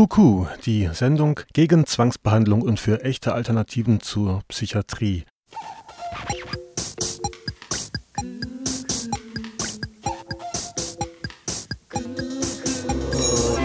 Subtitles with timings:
[0.00, 5.24] Kuku, die Sendung gegen Zwangsbehandlung und für echte Alternativen zur Psychiatrie.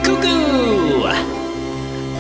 [0.04, 1.08] Kuku!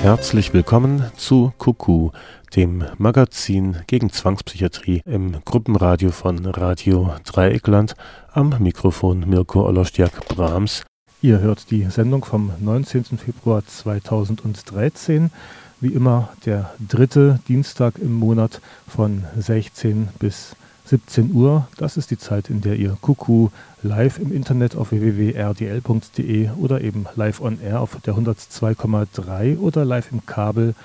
[0.02, 2.12] Herzlich willkommen zu Kuku,
[2.56, 7.96] dem Magazin gegen Zwangspsychiatrie im Gruppenradio von Radio Dreieckland.
[8.32, 10.86] Am Mikrofon Mirko Olostjak-Brahms.
[11.26, 13.18] Ihr hört die Sendung vom 19.
[13.18, 15.32] Februar 2013.
[15.82, 21.68] Wie immer der dritte Dienstag im Monat von 16 bis 17 Uhr.
[21.78, 23.50] Das ist die Zeit, in der ihr Kuku
[23.82, 30.12] live im Internet auf www.rdl.de oder eben live on air auf der 102,3 oder live
[30.12, 30.76] im Kabel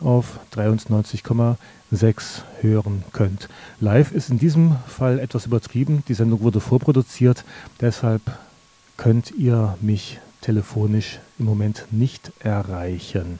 [0.00, 3.48] auf 93,6 hören könnt.
[3.78, 6.02] Live ist in diesem Fall etwas übertrieben.
[6.08, 7.44] Die Sendung wurde vorproduziert,
[7.80, 8.22] deshalb
[8.96, 13.38] könnt ihr mich telefonisch im Moment nicht erreichen.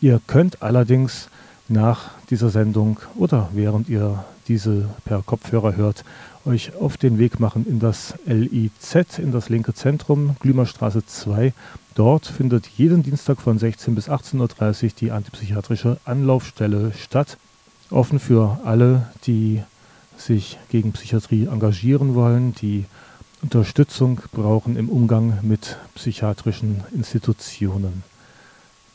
[0.00, 1.28] Ihr könnt allerdings
[1.68, 6.04] nach dieser Sendung oder während ihr diese per Kopfhörer hört,
[6.44, 11.52] euch auf den Weg machen in das LIZ, in das linke Zentrum, Glümerstraße 2.
[11.94, 17.36] Dort findet jeden Dienstag von 16 bis 18.30 Uhr die antipsychiatrische Anlaufstelle statt.
[17.90, 19.62] Offen für alle, die
[20.16, 22.84] sich gegen Psychiatrie engagieren wollen, die
[23.46, 28.02] Unterstützung brauchen im Umgang mit psychiatrischen Institutionen.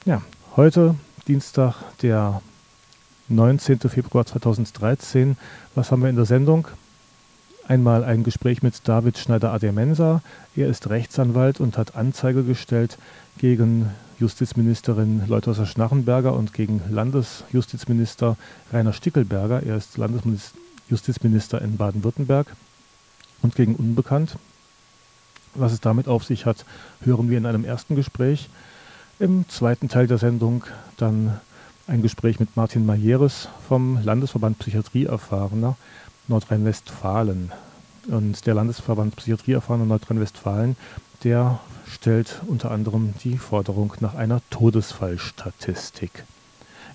[0.04, 0.22] Ja,
[0.58, 2.42] heute Dienstag, der
[3.30, 3.80] 19.
[3.80, 5.38] Februar 2013.
[5.74, 6.68] Was haben wir in der Sendung?
[7.66, 10.22] Einmal ein Gespräch mit David Schneider-Ademensa.
[10.58, 12.98] Er ist Rechtsanwalt und hat Anzeige gestellt
[13.38, 18.36] gegen Justizministerin Leuthäuser Schnarrenberger und gegen Landesjustizminister
[18.74, 19.64] Rainer Stickelberger.
[19.64, 22.48] Er ist Landesjustizminister in Baden-Württemberg
[23.42, 24.38] und gegen Unbekannt.
[25.54, 26.66] Was es damit auf sich hat,
[27.02, 28.50] hören wir in einem ersten Gespräch.
[29.20, 30.64] Im zweiten Teil der Sendung
[30.98, 31.40] dann
[31.88, 35.76] ein Gespräch mit Martin Majeres vom Landesverband Psychiatrie Erfahrener
[36.28, 37.52] Nordrhein-Westfalen.
[38.08, 40.78] Und der Landesverband Psychiatrie Erfahrener Nordrhein-Westfalen,
[41.24, 46.24] der stellt unter anderem die Forderung nach einer Todesfallstatistik.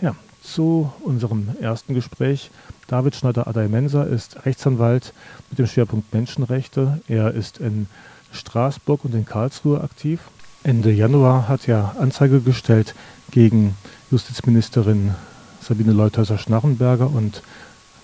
[0.00, 2.50] Ja, zu unserem ersten Gespräch.
[2.86, 5.12] David Schneider-Adaimensa ist Rechtsanwalt
[5.50, 7.00] mit dem Schwerpunkt Menschenrechte.
[7.08, 7.86] Er ist in
[8.32, 10.20] Straßburg und in Karlsruhe aktiv.
[10.62, 12.94] Ende Januar hat er Anzeige gestellt
[13.30, 13.76] gegen
[14.10, 15.14] Justizministerin
[15.60, 17.42] Sabine Leuthäuser-Schnarrenberger und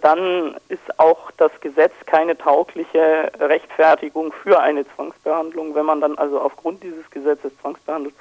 [0.00, 5.74] dann ist auch das Gesetz keine taugliche Rechtfertigung für eine Zwangsbehandlung.
[5.74, 8.14] Wenn man dann also aufgrund dieses Gesetzes zwangsbehandelt,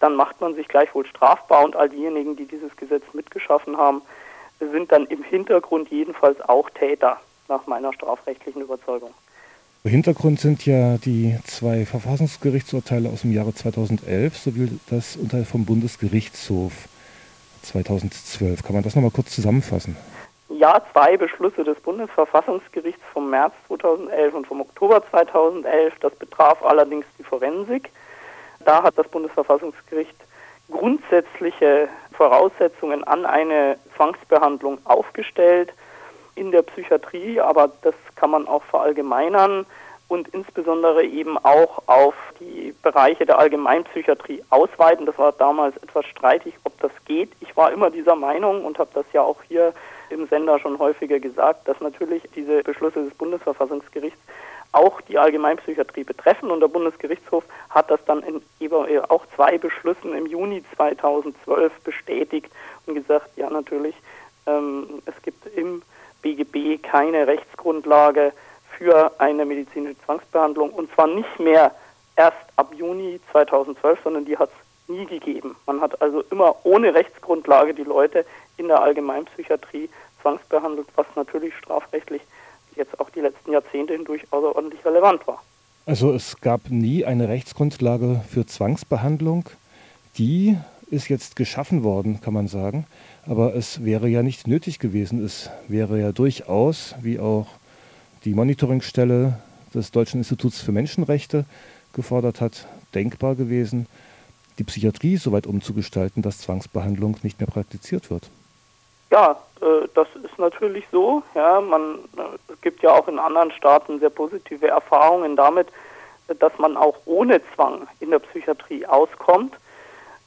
[0.00, 4.02] dann macht man sich gleichwohl strafbar und all diejenigen, die dieses Gesetz mitgeschaffen haben,
[4.60, 9.10] sind dann im Hintergrund jedenfalls auch Täter nach meiner strafrechtlichen Überzeugung.
[9.84, 16.72] Hintergrund sind ja die zwei Verfassungsgerichtsurteile aus dem Jahre 2011 sowie das Urteil vom Bundesgerichtshof
[17.62, 18.64] 2012.
[18.64, 19.96] Kann man das nochmal kurz zusammenfassen?
[20.48, 25.94] Ja, zwei Beschlüsse des Bundesverfassungsgerichts vom März 2011 und vom Oktober 2011.
[26.00, 27.90] Das betraf allerdings die Forensik.
[28.64, 30.14] Da hat das Bundesverfassungsgericht
[30.70, 35.72] grundsätzliche Voraussetzungen an eine Zwangsbehandlung aufgestellt
[36.34, 39.66] in der Psychiatrie, aber das kann man auch verallgemeinern.
[40.08, 45.06] und insbesondere eben auch auf die Bereiche der Allgemeinpsychiatrie ausweiten.
[45.06, 47.32] Das war damals etwas streitig, ob das geht.
[47.40, 49.72] Ich war immer dieser Meinung und habe das ja auch hier
[50.10, 54.18] im Sender schon häufiger gesagt, dass natürlich diese Beschlüsse des Bundesverfassungsgerichts
[54.72, 56.50] auch die Allgemeinpsychiatrie betreffen.
[56.50, 58.42] Und der Bundesgerichtshof hat das dann in
[59.08, 62.50] auch zwei Beschlüssen im Juni 2012 bestätigt
[62.86, 63.94] und gesagt, ja natürlich,
[64.46, 65.82] ähm, es gibt im
[66.22, 68.32] BGB keine Rechtsgrundlage
[68.76, 71.72] für eine medizinische Zwangsbehandlung und zwar nicht mehr
[72.16, 75.56] erst ab Juni 2012, sondern die hat es nie gegeben.
[75.66, 78.24] Man hat also immer ohne Rechtsgrundlage die Leute
[78.56, 79.88] in der Allgemeinpsychiatrie
[80.22, 82.22] zwangsbehandelt, was natürlich strafrechtlich
[82.74, 85.42] jetzt auch die letzten Jahrzehnte hindurch außerordentlich relevant war.
[85.86, 89.48] Also es gab nie eine Rechtsgrundlage für Zwangsbehandlung.
[90.18, 90.56] Die
[90.90, 92.86] ist jetzt geschaffen worden, kann man sagen.
[93.26, 95.24] Aber es wäre ja nicht nötig gewesen.
[95.24, 97.46] Es wäre ja durchaus, wie auch
[98.24, 99.38] die Monitoringstelle
[99.74, 101.44] des Deutschen Instituts für Menschenrechte
[101.92, 103.86] gefordert hat, denkbar gewesen,
[104.58, 108.30] die Psychiatrie so weit umzugestalten, dass Zwangsbehandlung nicht mehr praktiziert wird.
[109.10, 111.22] Ja, äh, das ist natürlich so.
[111.34, 115.68] Ja, man, äh, es gibt ja auch in anderen Staaten sehr positive Erfahrungen damit,
[116.40, 119.54] dass man auch ohne Zwang in der Psychiatrie auskommt.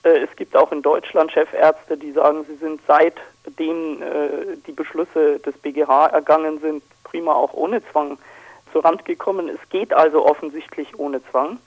[0.04, 5.40] Äh, es gibt auch in Deutschland Chefärzte, die sagen, sie sind seitdem äh, die Beschlüsse
[5.40, 8.18] des BGH ergangen sind, prima auch ohne Zwang
[8.72, 9.50] zur Rand gekommen.
[9.50, 11.58] Es geht also offensichtlich ohne Zwang.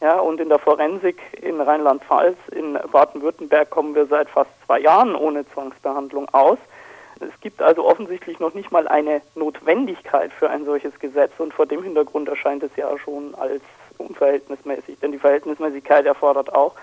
[0.00, 5.14] Ja, und in der Forensik in Rheinland-Pfalz, in Baden-Württemberg kommen wir seit fast zwei Jahren
[5.14, 6.58] ohne Zwangsbehandlung aus.
[7.20, 11.64] Es gibt also offensichtlich noch nicht mal eine Notwendigkeit für ein solches Gesetz und vor
[11.64, 13.62] dem Hintergrund erscheint es ja schon als
[13.96, 16.74] unverhältnismäßig, denn die Verhältnismäßigkeit erfordert auch,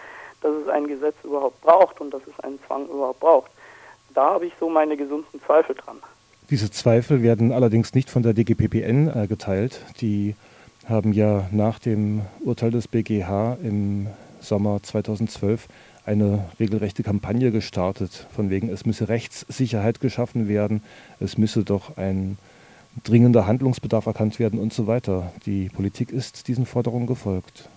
[0.41, 3.51] dass es ein Gesetz überhaupt braucht und dass es einen Zwang überhaupt braucht.
[4.15, 5.97] Da habe ich so meine gesunden Zweifel dran.
[6.49, 9.81] Diese Zweifel werden allerdings nicht von der DGPPN äh, geteilt.
[10.01, 10.35] Die
[10.87, 14.07] haben ja nach dem Urteil des BGH im
[14.39, 15.67] Sommer 2012
[16.05, 20.83] eine regelrechte Kampagne gestartet, von wegen es müsse Rechtssicherheit geschaffen werden,
[21.19, 22.37] es müsse doch ein
[23.03, 25.31] dringender Handlungsbedarf erkannt werden und so weiter.
[25.45, 27.69] Die Politik ist diesen Forderungen gefolgt.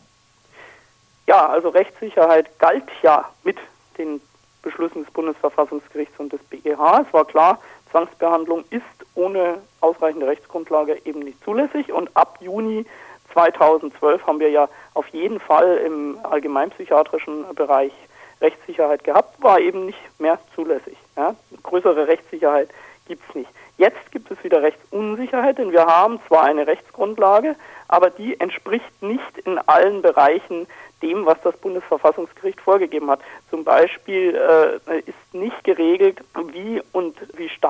[1.27, 3.57] Ja, also Rechtssicherheit galt ja mit
[3.99, 4.21] den
[4.63, 7.05] Beschlüssen des Bundesverfassungsgerichts und des BGH.
[7.07, 7.61] Es war klar,
[7.91, 8.83] Zwangsbehandlung ist
[9.15, 11.93] ohne ausreichende Rechtsgrundlage eben nicht zulässig.
[11.93, 12.85] Und ab Juni
[13.33, 17.93] 2012 haben wir ja auf jeden Fall im allgemeinpsychiatrischen Bereich
[18.41, 20.97] Rechtssicherheit gehabt, war eben nicht mehr zulässig.
[21.17, 21.35] Ja?
[21.63, 22.69] Größere Rechtssicherheit
[23.07, 23.51] gibt es nicht.
[23.79, 27.57] Jetzt gibt es wieder Rechtsunsicherheit, denn wir haben zwar eine Rechtsgrundlage,
[27.89, 30.67] aber die entspricht nicht in allen Bereichen
[31.03, 33.21] dem, was das Bundesverfassungsgericht vorgegeben hat.
[33.51, 36.21] Zum Beispiel äh, ist nicht geregelt,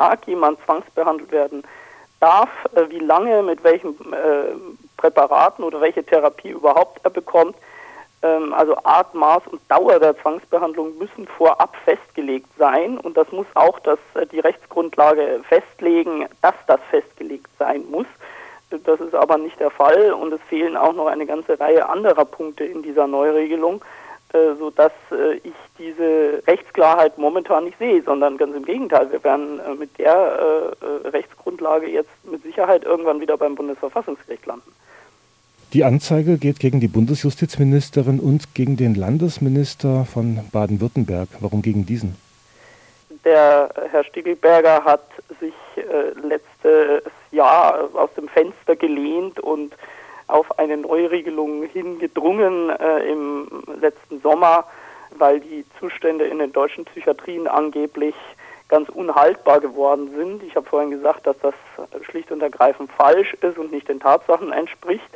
[0.06, 1.64] stark jemand zwangsbehandelt werden
[2.20, 4.54] darf, äh, wie lange, mit welchen äh,
[4.96, 7.56] Präparaten oder welche Therapie überhaupt er bekommt.
[8.22, 13.46] Ähm, also Art, Maß und Dauer der Zwangsbehandlung müssen vorab festgelegt sein und das muss
[13.54, 18.06] auch das, äh, die Rechtsgrundlage festlegen, dass das festgelegt sein muss.
[18.70, 22.24] Das ist aber nicht der Fall und es fehlen auch noch eine ganze Reihe anderer
[22.24, 23.80] Punkte in dieser Neuregelung,
[24.58, 24.90] sodass
[25.44, 25.54] ich
[25.86, 29.10] diese Rechtsklarheit momentan nicht sehe, sondern ganz im Gegenteil.
[29.10, 30.72] Wir werden äh, mit der
[31.04, 34.72] Rechtsgrundlage jetzt mit Sicherheit irgendwann wieder beim Bundesverfassungsgericht landen.
[35.72, 41.28] Die Anzeige geht gegen die Bundesjustizministerin und gegen den Landesminister von Baden-Württemberg.
[41.40, 42.16] Warum gegen diesen?
[43.24, 45.02] Der Herr Stiegelberger hat
[45.40, 49.74] sich äh, letztes Jahr aus dem Fenster gelehnt und
[50.28, 53.48] auf eine Neuregelung hingedrungen äh, im
[53.80, 54.64] letzten Sommer,
[55.18, 58.14] weil die Zustände in den deutschen Psychiatrien angeblich
[58.68, 60.42] ganz unhaltbar geworden sind.
[60.42, 61.54] Ich habe vorhin gesagt, dass das
[62.02, 65.08] schlicht und ergreifend falsch ist und nicht den Tatsachen entspricht.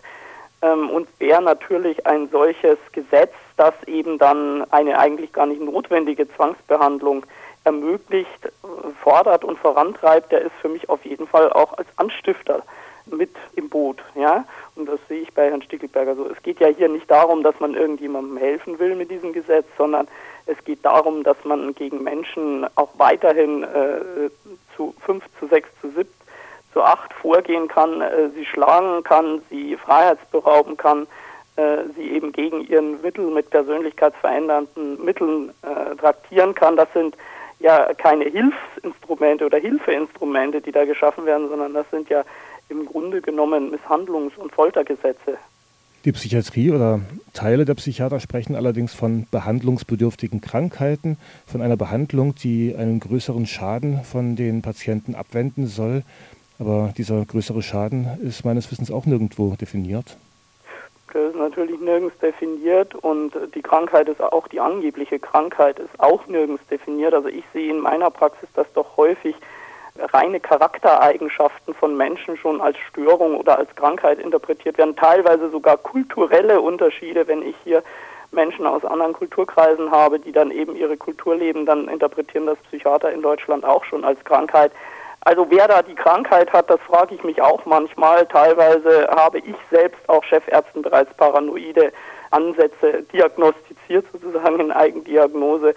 [0.63, 6.29] Ähm, und wer natürlich ein solches Gesetz, das eben dann eine eigentlich gar nicht notwendige
[6.35, 7.25] Zwangsbehandlung
[7.65, 8.53] ermöglicht,
[9.03, 12.63] fordert und vorantreibt, der ist für mich auf jeden Fall auch als Anstifter
[13.07, 14.03] mit im Boot.
[14.15, 14.45] Ja?
[14.77, 16.27] Und das sehe ich bei Herrn Stickelberger so.
[16.29, 20.09] Es geht ja hier nicht darum, dass man irgendjemandem helfen will mit diesem Gesetz, sondern
[20.47, 24.31] es geht darum, dass man gegen Menschen auch weiterhin äh,
[24.77, 26.09] zu fünf, zu sechs, zu sieben,
[26.73, 31.07] zu acht vorgehen kann, äh, sie schlagen kann, sie freiheitsberauben kann,
[31.57, 36.77] äh, sie eben gegen ihren Mittel mit persönlichkeitsverändernden Mitteln äh, traktieren kann.
[36.77, 37.17] Das sind
[37.59, 42.25] ja keine Hilfsinstrumente oder Hilfeinstrumente, die da geschaffen werden, sondern das sind ja
[42.71, 45.37] im Grunde genommen Misshandlungs- und Foltergesetze.
[46.07, 47.01] Die Psychiatrie oder
[47.35, 54.03] Teile der Psychiater sprechen allerdings von behandlungsbedürftigen Krankheiten, von einer Behandlung, die einen größeren Schaden
[54.05, 56.03] von den Patienten abwenden soll,
[56.61, 60.19] Aber dieser größere Schaden ist meines Wissens auch nirgendwo definiert.
[61.13, 66.27] Das ist natürlich nirgends definiert und die Krankheit ist auch, die angebliche Krankheit ist auch
[66.27, 67.15] nirgends definiert.
[67.15, 69.35] Also ich sehe in meiner Praxis, dass doch häufig
[69.99, 76.61] reine Charaktereigenschaften von Menschen schon als Störung oder als Krankheit interpretiert werden, teilweise sogar kulturelle
[76.61, 77.83] Unterschiede, wenn ich hier
[78.33, 83.13] Menschen aus anderen Kulturkreisen habe, die dann eben ihre Kultur leben, dann interpretieren das Psychiater
[83.13, 84.73] in Deutschland auch schon als Krankheit.
[85.23, 88.27] Also wer da die Krankheit hat, das frage ich mich auch manchmal.
[88.27, 91.93] Teilweise habe ich selbst auch Chefärzten bereits paranoide
[92.31, 95.75] Ansätze diagnostiziert, sozusagen in Eigendiagnose.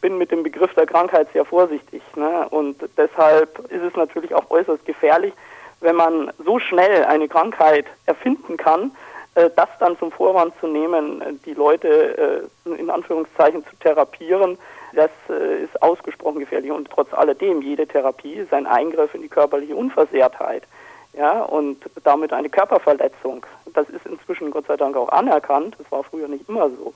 [0.00, 2.02] Bin mit dem Begriff der Krankheit sehr vorsichtig.
[2.16, 2.46] Ne?
[2.50, 5.32] Und deshalb ist es natürlich auch äußerst gefährlich,
[5.80, 8.92] wenn man so schnell eine Krankheit erfinden kann,
[9.34, 14.58] äh, das dann zum Vorwand zu nehmen, die Leute äh, in Anführungszeichen zu therapieren
[14.92, 19.28] das äh, ist ausgesprochen gefährlich und trotz alledem, jede Therapie ist ein Eingriff in die
[19.28, 20.64] körperliche Unversehrtheit.
[21.12, 23.44] Ja, und damit eine Körperverletzung.
[23.74, 25.74] Das ist inzwischen Gott sei Dank auch anerkannt.
[25.76, 26.94] Das war früher nicht immer so.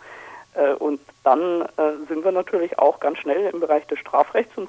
[0.55, 4.69] Äh, und dann äh, sind wir natürlich auch ganz schnell im Bereich des Strafrechts und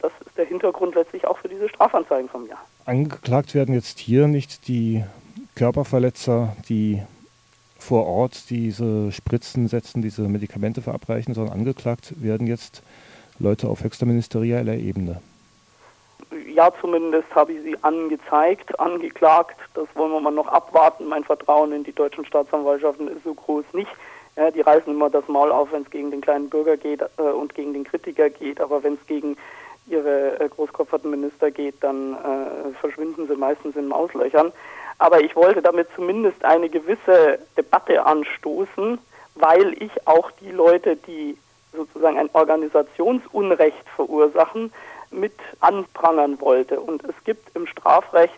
[0.00, 2.56] das ist der Hintergrund letztlich auch für diese Strafanzeigen von mir.
[2.84, 5.04] Angeklagt werden jetzt hier nicht die
[5.54, 7.02] Körperverletzer, die
[7.78, 12.82] vor Ort diese Spritzen setzen, diese Medikamente verabreichen, sondern angeklagt werden jetzt
[13.38, 15.20] Leute auf höchster ministerieller Ebene.
[16.52, 19.56] Ja, zumindest habe ich sie angezeigt, angeklagt.
[19.74, 21.06] Das wollen wir mal noch abwarten.
[21.06, 23.90] Mein Vertrauen in die deutschen Staatsanwaltschaften ist so groß nicht.
[24.36, 27.22] Ja, die reißen immer das Maul auf, wenn es gegen den kleinen Bürger geht äh,
[27.22, 28.60] und gegen den Kritiker geht.
[28.60, 29.36] Aber wenn es gegen
[29.86, 34.52] ihre äh, großkopferten Minister geht, dann äh, verschwinden sie meistens in Mauslöchern.
[34.98, 38.98] Aber ich wollte damit zumindest eine gewisse Debatte anstoßen,
[39.34, 41.36] weil ich auch die Leute, die
[41.72, 44.72] sozusagen ein Organisationsunrecht verursachen,
[45.10, 46.80] mit anprangern wollte.
[46.80, 48.34] Und es gibt im Strafrecht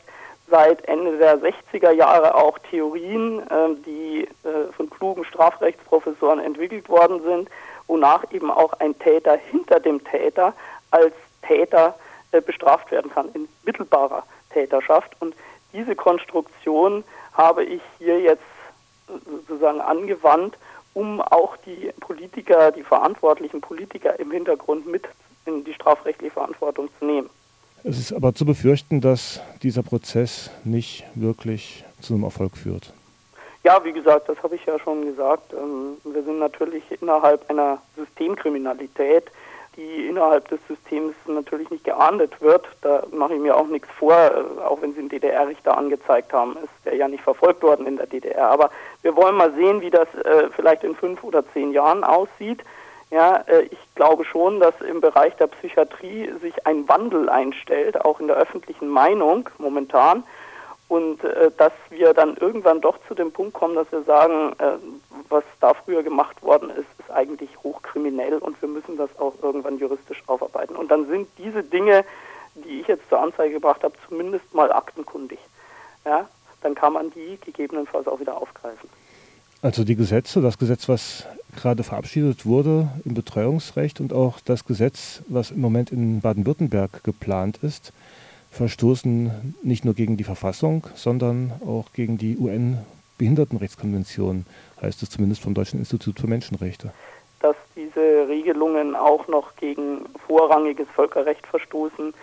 [0.50, 7.22] seit Ende der 60er Jahre auch Theorien, äh, die äh, von klugen Strafrechtsprofessoren entwickelt worden
[7.22, 7.48] sind,
[7.86, 10.54] wonach eben auch ein Täter hinter dem Täter
[10.90, 11.14] als
[11.46, 11.94] Täter
[12.32, 15.16] äh, bestraft werden kann, in mittelbarer Täterschaft.
[15.20, 15.34] Und
[15.72, 18.42] diese Konstruktion habe ich hier jetzt
[19.24, 20.56] sozusagen angewandt,
[20.94, 25.04] um auch die Politiker, die verantwortlichen Politiker im Hintergrund mit
[25.46, 27.30] in die strafrechtliche Verantwortung zu nehmen.
[27.84, 32.92] Es ist aber zu befürchten, dass dieser Prozess nicht wirklich zu einem Erfolg führt.
[33.64, 35.52] Ja, wie gesagt, das habe ich ja schon gesagt.
[35.52, 39.24] Ähm, wir sind natürlich innerhalb einer Systemkriminalität,
[39.76, 42.66] die innerhalb des Systems natürlich nicht geahndet wird.
[42.82, 46.56] Da mache ich mir auch nichts vor, äh, auch wenn Sie einen DDR-Richter angezeigt haben,
[46.56, 48.48] ist der ja nicht verfolgt worden in der DDR.
[48.48, 48.70] Aber
[49.02, 52.60] wir wollen mal sehen, wie das äh, vielleicht in fünf oder zehn Jahren aussieht.
[53.10, 58.20] Ja, äh, ich glaube schon, dass im Bereich der Psychiatrie sich ein Wandel einstellt, auch
[58.20, 60.24] in der öffentlichen Meinung momentan
[60.88, 64.78] und äh, dass wir dann irgendwann doch zu dem Punkt kommen, dass wir sagen, äh,
[65.28, 69.78] was da früher gemacht worden ist, ist eigentlich hochkriminell und wir müssen das auch irgendwann
[69.78, 70.76] juristisch aufarbeiten.
[70.76, 72.04] Und dann sind diese Dinge,
[72.54, 75.38] die ich jetzt zur Anzeige gebracht habe, zumindest mal aktenkundig.
[76.04, 76.26] Ja,
[76.62, 78.88] dann kann man die gegebenenfalls auch wieder aufgreifen.
[79.60, 85.20] Also die Gesetze, das Gesetz, was gerade verabschiedet wurde im Betreuungsrecht und auch das Gesetz,
[85.28, 87.92] was im Moment in Baden-Württemberg geplant ist,
[88.52, 94.46] verstoßen nicht nur gegen die Verfassung, sondern auch gegen die UN-Behindertenrechtskonvention,
[94.80, 96.92] heißt es zumindest vom Deutschen Institut für Menschenrechte.
[97.40, 102.14] Dass diese Regelungen auch noch gegen vorrangiges Völkerrecht verstoßen,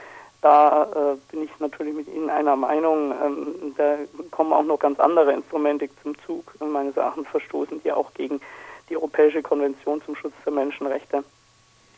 [0.45, 3.11] da äh, bin ich natürlich mit Ihnen einer Meinung.
[3.11, 3.95] Ähm, da
[4.29, 8.39] kommen auch noch ganz andere Instrumente zum Zug, meines Erachtens verstoßen die auch gegen
[8.87, 11.23] die Europäische Konvention zum Schutz der Menschenrechte.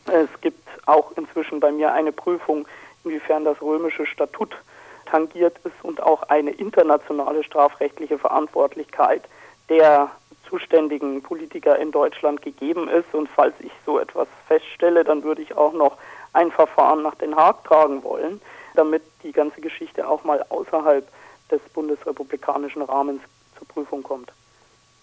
[0.06, 2.66] Es gibt auch inzwischen bei mir eine Prüfung
[3.04, 4.56] inwiefern das römische Statut
[5.04, 9.24] tangiert ist und auch eine internationale strafrechtliche Verantwortlichkeit
[9.68, 10.10] der
[10.48, 13.12] zuständigen Politiker in Deutschland gegeben ist.
[13.12, 15.98] Und falls ich so etwas feststelle, dann würde ich auch noch
[16.38, 18.40] ein Verfahren nach Den Haag tragen wollen,
[18.74, 21.06] damit die ganze Geschichte auch mal außerhalb
[21.50, 23.22] des bundesrepublikanischen Rahmens
[23.58, 24.32] zur Prüfung kommt.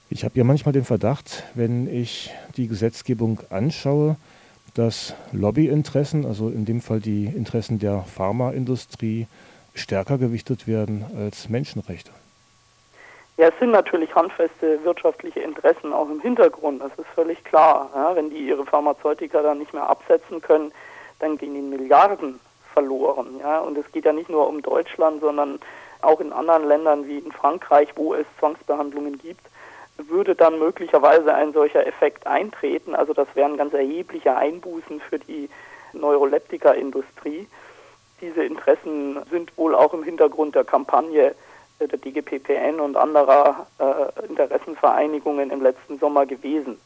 [0.09, 4.15] Ich habe ja manchmal den Verdacht, wenn ich die Gesetzgebung anschaue,
[4.75, 9.27] dass Lobbyinteressen, also in dem Fall die Interessen der Pharmaindustrie,
[9.73, 12.11] stärker gewichtet werden als Menschenrechte.
[13.37, 17.89] Ja, es sind natürlich handfeste wirtschaftliche Interessen auch im Hintergrund, das ist völlig klar.
[17.93, 20.71] Ja, wenn die ihre Pharmazeutika dann nicht mehr absetzen können,
[21.19, 22.39] dann gehen ihnen Milliarden
[22.73, 23.39] verloren.
[23.39, 25.59] Ja, und es geht ja nicht nur um Deutschland, sondern
[26.01, 29.41] auch in anderen Ländern wie in Frankreich, wo es Zwangsbehandlungen gibt,
[29.97, 32.95] würde dann möglicherweise ein solcher Effekt eintreten.
[32.95, 35.49] Also das wären ganz erhebliche Einbußen für die
[35.93, 37.47] Neuroleptika-Industrie.
[38.21, 41.35] diese Interessen sind wohl auch im Hintergrund der Kampagne
[41.79, 46.79] der DGPPN und anderer äh, Interessenvereinigungen im letzten Sommer gewesen.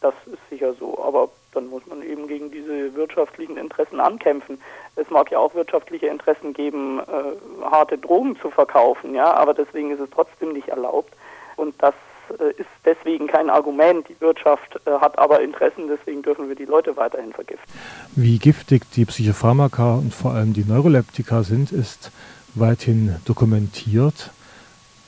[0.00, 4.60] Das ist sicher so, aber dann muss man eben gegen diese wirtschaftlichen Interessen ankämpfen.
[4.94, 9.90] Es mag ja auch wirtschaftliche Interessen geben, äh, harte Drogen zu verkaufen, ja, aber deswegen
[9.90, 11.12] ist es trotzdem nicht erlaubt.
[11.56, 11.94] Und das
[12.38, 14.08] äh, ist deswegen kein Argument.
[14.08, 17.72] Die Wirtschaft äh, hat aber Interessen, deswegen dürfen wir die Leute weiterhin vergiften.
[18.14, 22.10] Wie giftig die Psychopharmaka und vor allem die Neuroleptika sind, ist
[22.54, 24.30] weithin dokumentiert.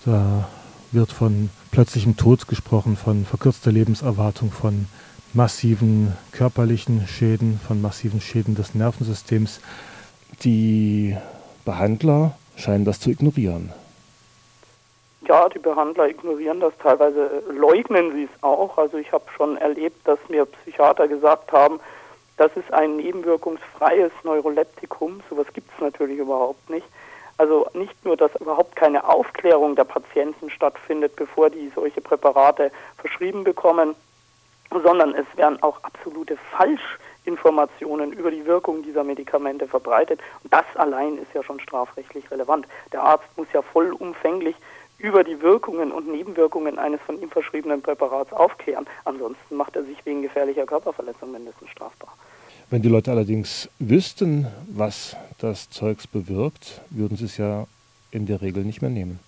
[0.04, 0.48] Da
[0.92, 4.86] wird von plötzlichem Tod gesprochen, von verkürzter Lebenserwartung, von
[5.34, 9.60] massiven körperlichen Schäden, von massiven Schäden des Nervensystems.
[10.42, 11.16] Die
[11.64, 13.72] Behandler scheinen das zu ignorieren.
[15.26, 18.78] Ja, die Behandler ignorieren das teilweise, leugnen sie es auch.
[18.78, 21.80] Also ich habe schon erlebt, dass mir Psychiater gesagt haben,
[22.38, 25.20] das ist ein nebenwirkungsfreies Neuroleptikum.
[25.28, 26.86] Sowas gibt es natürlich überhaupt nicht.
[27.38, 33.44] Also nicht nur, dass überhaupt keine Aufklärung der Patienten stattfindet, bevor die solche Präparate verschrieben
[33.44, 33.94] bekommen,
[34.70, 40.20] sondern es werden auch absolute Falschinformationen über die Wirkung dieser Medikamente verbreitet.
[40.42, 42.66] Und das allein ist ja schon strafrechtlich relevant.
[42.92, 44.56] Der Arzt muss ja vollumfänglich
[44.98, 48.86] über die Wirkungen und Nebenwirkungen eines von ihm verschriebenen Präparats aufklären.
[49.04, 52.12] Ansonsten macht er sich wegen gefährlicher Körperverletzung mindestens strafbar.
[52.70, 57.66] Wenn die Leute allerdings wüssten, was das Zeugs bewirkt, würden sie es ja
[58.10, 59.20] in der Regel nicht mehr nehmen.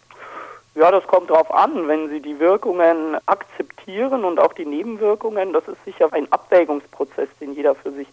[0.75, 1.89] Ja, das kommt darauf an.
[1.89, 7.55] Wenn Sie die Wirkungen akzeptieren und auch die Nebenwirkungen, das ist sicher ein Abwägungsprozess, den
[7.55, 8.09] jeder für sich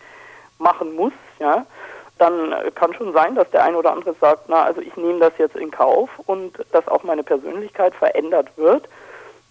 [0.59, 1.65] machen muss, ja,
[2.17, 5.33] dann kann schon sein, dass der eine oder andere sagt, na, also ich nehme das
[5.37, 8.87] jetzt in Kauf und dass auch meine Persönlichkeit verändert wird.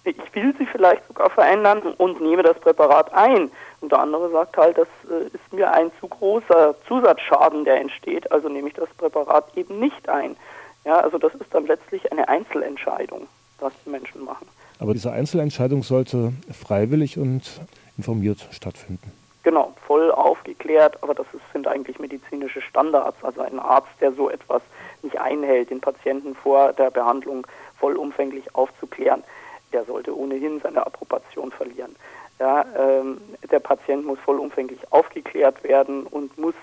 [0.04, 3.50] Ich will sie vielleicht sogar verändern und nehme das Präparat ein.
[3.80, 8.30] Und der andere sagt halt, das äh, ist mir ein zu großer Zusatzschaden, der entsteht,
[8.32, 10.36] also nehme ich das Präparat eben nicht ein.
[10.84, 13.26] Ja, also das ist dann letztlich eine Einzelentscheidung,
[13.58, 14.46] was die Menschen machen.
[14.78, 17.60] Aber diese Einzelentscheidung sollte freiwillig und
[17.96, 19.12] informiert stattfinden.
[19.42, 23.22] Genau, voll aufgeklärt, aber das ist, sind eigentlich medizinische Standards.
[23.22, 24.60] Also ein Arzt, der so etwas
[25.02, 27.46] nicht einhält, den Patienten vor der Behandlung
[27.78, 29.22] vollumfänglich aufzuklären,
[29.72, 31.94] der sollte ohnehin seine Approbation verlieren.
[32.38, 33.20] Ja, ähm,
[33.50, 36.54] der Patient muss vollumfänglich aufgeklärt werden und muss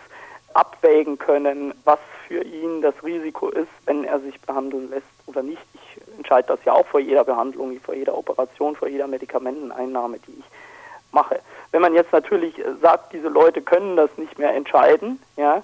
[0.53, 5.61] abwägen können, was für ihn das Risiko ist, wenn er sich behandeln lässt oder nicht.
[5.73, 10.39] Ich entscheide das ja auch vor jeder Behandlung, vor jeder Operation, vor jeder Medikamenteneinnahme, die
[10.39, 10.45] ich
[11.11, 11.39] mache.
[11.71, 15.63] Wenn man jetzt natürlich sagt, diese Leute können das nicht mehr entscheiden, ja,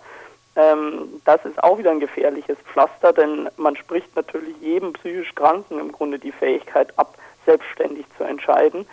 [0.55, 5.79] ähm, das ist auch wieder ein gefährliches Pflaster, denn man spricht natürlich jedem psychisch Kranken
[5.79, 8.87] im Grunde die Fähigkeit ab, selbstständig zu entscheiden.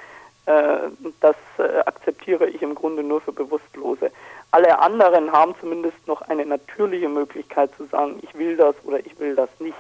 [0.46, 0.88] Äh,
[1.20, 4.12] das äh, akzeptiere ich im Grunde nur für Bewusstlose.
[4.52, 9.18] Alle anderen haben zumindest noch eine natürliche Möglichkeit zu sagen, ich will das oder ich
[9.18, 9.74] will das nicht.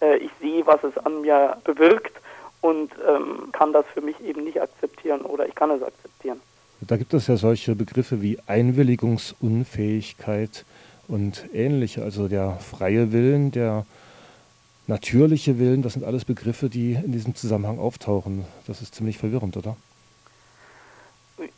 [0.00, 2.12] Äh, ich sehe, was es an mir bewirkt
[2.60, 6.40] und ähm, kann das für mich eben nicht akzeptieren oder ich kann es akzeptieren.
[6.80, 10.64] Da gibt es ja solche Begriffe wie Einwilligungsunfähigkeit
[11.08, 13.84] und ähnliche, also der freie Willen, der
[14.86, 18.44] natürliche Willen, das sind alles Begriffe, die in diesem Zusammenhang auftauchen.
[18.68, 19.76] Das ist ziemlich verwirrend, oder?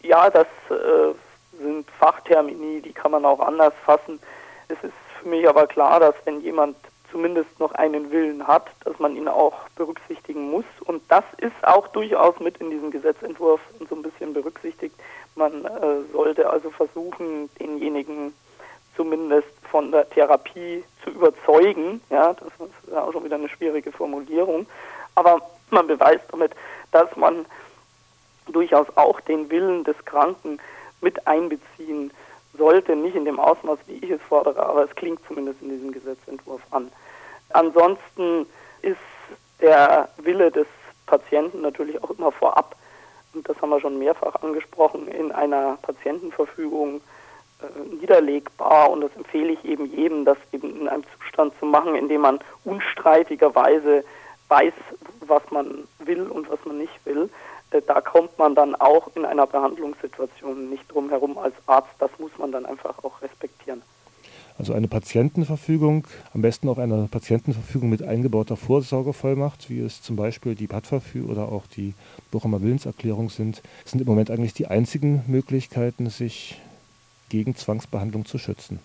[0.02, 1.14] Ja, das äh,
[1.58, 4.20] sind Fachtermini, die kann man auch anders fassen.
[4.68, 6.76] Es ist für mich aber klar, dass wenn jemand
[7.10, 10.64] zumindest noch einen Willen hat, dass man ihn auch berücksichtigen muss.
[10.84, 14.94] Und das ist auch durchaus mit in diesem Gesetzentwurf so ein bisschen berücksichtigt.
[15.34, 18.34] Man äh, sollte also versuchen, denjenigen
[18.96, 22.00] zumindest von der Therapie zu überzeugen.
[22.10, 24.66] Ja, das ist auch schon wieder eine schwierige Formulierung.
[25.14, 26.52] Aber man beweist damit,
[26.92, 27.46] dass man
[28.52, 30.58] durchaus auch den Willen des Kranken
[31.00, 32.12] mit einbeziehen
[32.56, 35.92] sollte, nicht in dem Ausmaß, wie ich es fordere, aber es klingt zumindest in diesem
[35.92, 36.90] Gesetzentwurf an.
[37.50, 38.46] Ansonsten
[38.82, 38.96] ist
[39.61, 40.66] der Wille des
[41.06, 42.76] Patienten natürlich auch immer vorab,
[43.34, 47.00] und das haben wir schon mehrfach angesprochen, in einer Patientenverfügung
[47.61, 51.94] äh, niederlegbar und das empfehle ich eben jedem, das eben in einem Zustand zu machen,
[51.94, 54.04] in dem man unstreitigerweise
[54.48, 54.72] weiß,
[55.26, 57.28] was man will und was man nicht will.
[57.70, 61.90] Äh, da kommt man dann auch in einer Behandlungssituation nicht drum herum als Arzt.
[61.98, 63.83] Das muss man dann einfach auch respektieren.
[64.59, 70.57] Also eine Patientenverfügung, am besten auch eine Patientenverfügung mit eingebauter Vorsorgevollmacht, wie es zum Beispiel
[70.57, 71.94] die BAT-Verfügung oder auch die
[72.33, 76.61] Bochumer Willenserklärung sind, sind im Moment eigentlich die einzigen Möglichkeiten, sich
[77.28, 78.81] gegen Zwangsbehandlung zu schützen.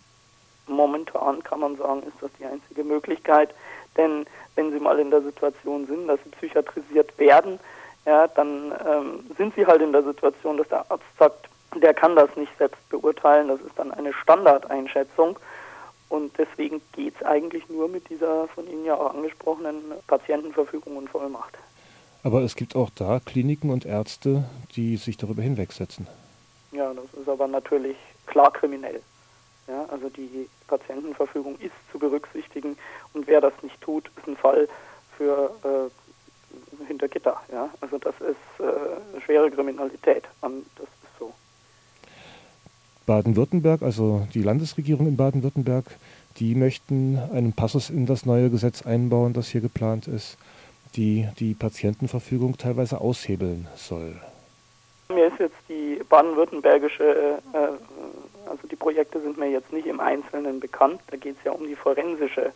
[0.67, 3.49] Momentan kann man sagen, ist das die einzige Möglichkeit,
[3.97, 7.59] denn wenn Sie mal in der Situation sind, dass Sie psychiatrisiert werden,
[8.05, 11.49] ja, dann ähm, sind sie halt in der Situation, dass der Arzt sagt,
[11.81, 13.47] der kann das nicht selbst beurteilen.
[13.47, 15.39] Das ist dann eine Standardeinschätzung.
[16.09, 21.09] Und deswegen geht es eigentlich nur mit dieser von Ihnen ja auch angesprochenen Patientenverfügung und
[21.09, 21.57] Vollmacht.
[22.23, 24.43] Aber es gibt auch da Kliniken und Ärzte,
[24.75, 26.07] die sich darüber hinwegsetzen.
[26.71, 29.01] Ja, das ist aber natürlich klar kriminell.
[29.67, 32.77] Ja, also die Patientenverfügung ist zu berücksichtigen
[33.13, 34.67] und wer das nicht tut, ist ein Fall
[35.17, 36.02] für äh,
[36.85, 37.41] hinter Gitter.
[37.51, 37.69] Ja?
[37.81, 40.23] Also das ist äh, schwere Kriminalität.
[40.41, 41.33] Und das ist so.
[43.05, 45.85] Baden-Württemberg, also die Landesregierung in Baden-Württemberg,
[46.37, 50.37] die möchten einen Passus in das neue Gesetz einbauen, das hier geplant ist,
[50.95, 54.15] die die Patientenverfügung teilweise aushebeln soll.
[55.09, 60.59] Mir ist jetzt die baden-württembergische, äh, also die Projekte sind mir jetzt nicht im Einzelnen
[60.59, 61.01] bekannt.
[61.07, 62.51] Da geht es ja um die forensische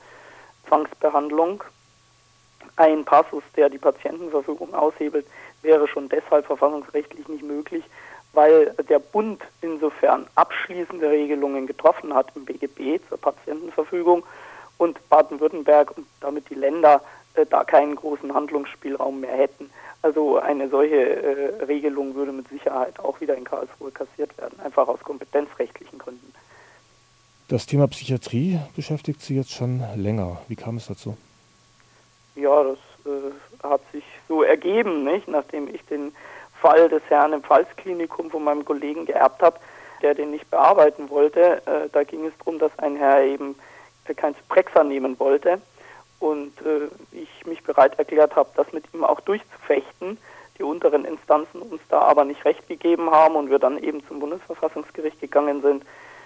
[0.68, 1.64] Zwangsbehandlung.
[2.78, 5.26] Ein Passus, der die Patientenverfügung aushebelt,
[5.62, 7.84] wäre schon deshalb verfassungsrechtlich nicht möglich,
[8.34, 14.24] weil der Bund insofern abschließende Regelungen getroffen hat im BGB zur Patientenverfügung
[14.78, 17.02] und Baden-Württemberg und damit die Länder
[17.34, 19.70] äh, da keinen großen Handlungsspielraum mehr hätten.
[20.04, 24.88] Also eine solche äh, Regelung würde mit Sicherheit auch wieder in Karlsruhe kassiert werden, einfach
[24.88, 26.32] aus kompetenzrechtlichen Gründen.
[27.48, 30.42] Das Thema Psychiatrie beschäftigt Sie jetzt schon länger.
[30.48, 31.18] Wie kam es dazu?
[32.38, 35.28] Ja, das äh, hat sich so ergeben, nicht?
[35.28, 36.14] nachdem ich den
[36.62, 39.60] Fall des Herrn im Pfalzklinikum von meinem Kollegen geerbt habe,
[40.04, 41.62] der den nicht bearbeiten wollte.
[41.66, 43.56] Äh, da ging es darum, dass ein Herr eben
[44.16, 45.60] kein Suprexa nehmen wollte
[46.20, 50.20] und äh, ich mich bereit erklärt habe, das mit ihm auch durchzufechten.
[50.60, 54.20] Die unteren Instanzen uns da aber nicht recht gegeben haben und wir dann eben zum
[54.20, 55.84] Bundesverfassungsgericht gegangen sind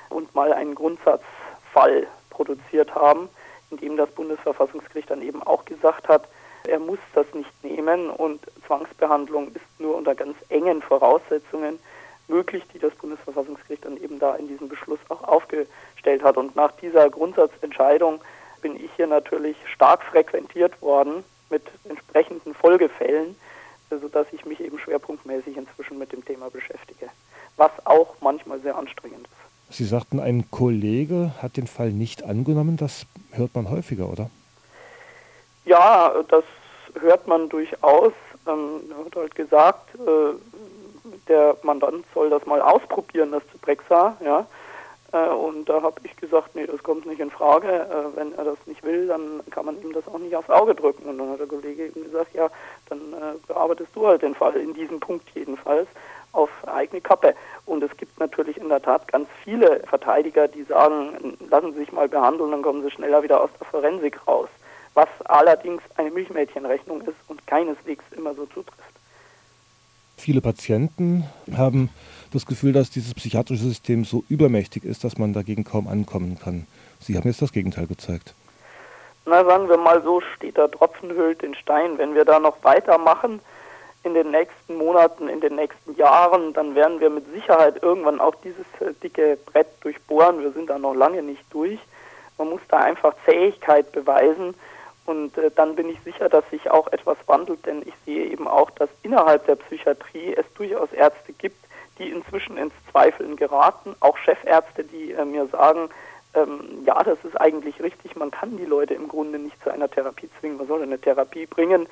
[0.10, 3.30] und mal einen Grundsatzfall produziert haben,
[3.72, 6.28] in dem das Bundesverfassungsgericht dann eben auch gesagt hat,
[6.68, 11.80] er muss das nicht nehmen und Zwangsbehandlung ist nur unter ganz engen Voraussetzungen
[12.28, 16.38] möglich, die das Bundesverfassungsgericht dann eben da in diesem Beschluss auch aufgestellt hat.
[16.38, 18.22] Und nach dieser Grundsatzentscheidung
[18.62, 23.36] bin ich hier natürlich stark frequentiert worden mit entsprechenden Folgefällen,
[23.90, 27.10] sodass ich mich eben schwerpunktmäßig inzwischen mit dem Thema beschäftige,
[27.58, 29.51] was auch manchmal sehr anstrengend ist.
[29.72, 32.76] Sie sagten, ein Kollege hat den Fall nicht angenommen.
[32.76, 34.30] Das hört man häufiger, oder?
[35.66, 36.44] Ja, das
[37.00, 38.12] hört man durchaus.
[38.48, 40.34] Ähm, hat halt gesagt, äh,
[41.28, 44.46] der Mandant soll das mal ausprobieren, das Zyprexa, ja.
[45.14, 47.68] Äh, und da habe ich gesagt, nee, das kommt nicht in Frage.
[47.68, 50.76] Äh, wenn er das nicht will, dann kann man ihm das auch nicht aufs Auge
[50.76, 51.08] drücken.
[51.08, 52.50] Und dann hat der Kollege eben gesagt, ja,
[52.90, 55.88] dann äh, bearbeitest du halt den Fall, in diesem Punkt jedenfalls,
[56.34, 57.36] auf eigene Kappe.
[57.66, 61.92] Und es gibt natürlich in der Tat ganz viele Verteidiger, die sagen, lassen Sie sich
[61.92, 64.50] mal behandeln, dann kommen Sie schneller wieder aus der Forensik raus.
[64.94, 68.78] Was allerdings eine Milchmädchenrechnung ist und keineswegs immer so zutrifft.
[70.18, 71.90] Viele Patienten haben
[72.32, 76.68] das Gefühl, dass dieses psychiatrische System so übermächtig ist, dass man dagegen kaum ankommen kann.
[77.00, 78.36] Sie haben jetzt das Gegenteil gezeigt.
[79.26, 81.98] Na, sagen wir mal so, steht der Tropfen hüllt den Stein.
[81.98, 83.40] Wenn wir da noch weitermachen
[84.04, 88.36] in den nächsten Monaten, in den nächsten Jahren, dann werden wir mit Sicherheit irgendwann auch
[88.44, 90.42] dieses äh, dicke Brett durchbohren.
[90.42, 91.80] Wir sind da noch lange nicht durch.
[92.38, 94.56] Man muss da einfach Zähigkeit beweisen.
[95.06, 98.48] Und äh, dann bin ich sicher, dass sich auch etwas wandelt, denn ich sehe eben
[98.48, 101.58] auch, dass innerhalb der Psychiatrie es durchaus Ärzte gibt,
[102.00, 103.96] die inzwischen ins Zweifeln geraten.
[104.00, 105.90] Auch Chefärzte, die äh, mir sagen,
[106.34, 109.90] ähm, ja, das ist eigentlich richtig, man kann die Leute im Grunde nicht zu einer
[109.90, 110.58] Therapie zwingen.
[110.58, 111.88] Man soll eine Therapie bringen,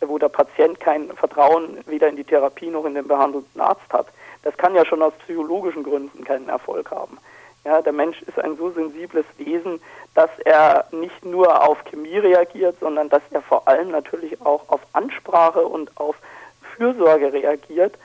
[0.00, 4.06] wo der Patient kein Vertrauen weder in die Therapie noch in den behandelnden Arzt hat.
[4.42, 7.18] Das kann ja schon aus psychologischen Gründen keinen Erfolg haben.
[7.64, 9.80] Ja, der Mensch ist ein so sensibles Wesen,
[10.14, 14.80] dass er nicht nur auf Chemie reagiert, sondern dass er vor allem natürlich auch auf
[14.94, 16.16] Ansprache und auf
[16.76, 17.96] Fürsorge reagiert.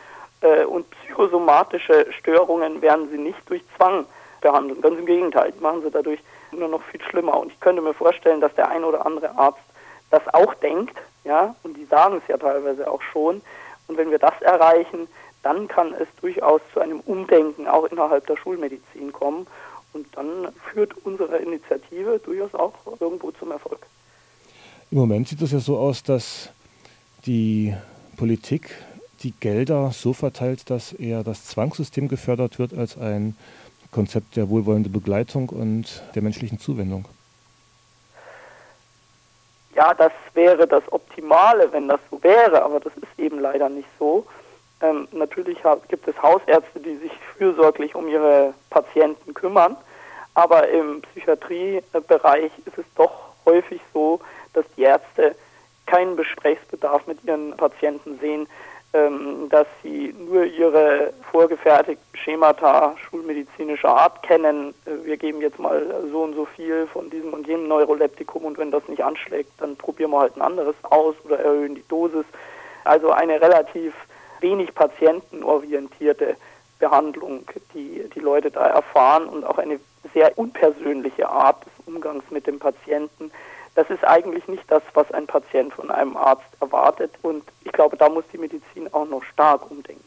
[0.41, 4.05] Äh, und psychosomatische Störungen werden sie nicht durch Zwang
[4.41, 4.81] behandeln.
[4.81, 6.19] Ganz im Gegenteil, die machen sie dadurch
[6.51, 7.39] nur noch viel schlimmer.
[7.39, 9.59] Und ich könnte mir vorstellen, dass der ein oder andere Arzt
[10.09, 13.41] das auch denkt, ja, und die sagen es ja teilweise auch schon.
[13.87, 15.07] Und wenn wir das erreichen,
[15.43, 19.47] dann kann es durchaus zu einem Umdenken auch innerhalb der Schulmedizin kommen.
[19.93, 23.79] Und dann führt unsere Initiative durchaus auch irgendwo zum Erfolg.
[24.91, 26.49] Im Moment sieht es ja so aus, dass
[27.25, 27.75] die
[28.17, 28.69] Politik
[29.23, 33.35] die Gelder so verteilt, dass eher das Zwangssystem gefördert wird als ein
[33.91, 37.05] Konzept der wohlwollenden Begleitung und der menschlichen Zuwendung.
[39.75, 43.89] Ja, das wäre das Optimale, wenn das so wäre, aber das ist eben leider nicht
[43.99, 44.25] so.
[44.81, 45.57] Ähm, natürlich
[45.89, 49.75] gibt es Hausärzte, die sich fürsorglich um ihre Patienten kümmern,
[50.33, 53.11] aber im Psychiatriebereich ist es doch
[53.45, 54.21] häufig so,
[54.53, 55.35] dass die Ärzte
[55.85, 58.47] keinen Gesprächsbedarf mit ihren Patienten sehen,
[59.49, 64.73] dass sie nur ihre vorgefertigten Schemata schulmedizinischer Art kennen.
[64.85, 68.57] Äh, wir geben jetzt mal so und so viel von diesem und jenem Neuroleptikum und
[68.57, 72.25] wenn das nicht anschlägt, dann probieren wir halt ein anderes aus oder erhöhen die Dosis.
[72.85, 73.93] Also eine relativ
[74.39, 76.37] wenig patientenorientierte
[76.79, 79.79] Behandlung, die die Leute da erfahren und auch eine
[80.13, 83.31] sehr unpersönliche Art des Umgangs mit dem Patienten
[83.75, 87.11] das ist eigentlich nicht das, was ein Patient von einem Arzt erwartet.
[87.21, 90.01] Und ich glaube, da muss die Medizin auch noch stark umdenken.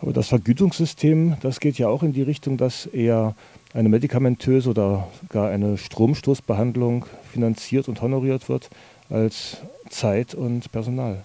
[0.00, 3.34] Aber das Vergütungssystem, das geht ja auch in die Richtung, dass eher
[3.74, 8.70] eine medikamentöse oder gar eine Stromstoßbehandlung finanziert und honoriert wird
[9.10, 9.58] als
[9.90, 11.22] Zeit und Personal.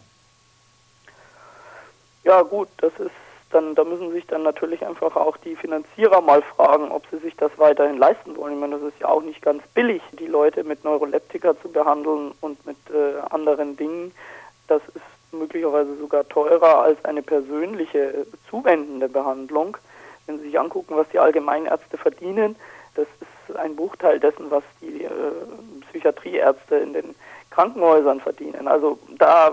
[2.26, 3.12] Ja gut, das ist
[3.56, 7.36] dann, da müssen sich dann natürlich einfach auch die Finanzierer mal fragen, ob sie sich
[7.38, 8.56] das weiterhin leisten wollen.
[8.56, 12.34] Ich meine, das ist ja auch nicht ganz billig, die Leute mit Neuroleptika zu behandeln
[12.41, 14.13] und mit äh, anderen Dingen.
[14.68, 19.78] Das ist möglicherweise sogar teurer als eine persönliche zuwendende Behandlung.
[20.26, 22.58] Wenn Sie sich angucken, was die Allgemeinärzte verdienen,
[22.96, 25.10] das ist ein Bruchteil dessen, was die äh,
[25.89, 27.15] Psychiatrieärzte in den
[27.52, 28.68] Krankenhäusern verdienen.
[28.68, 29.52] Also da äh,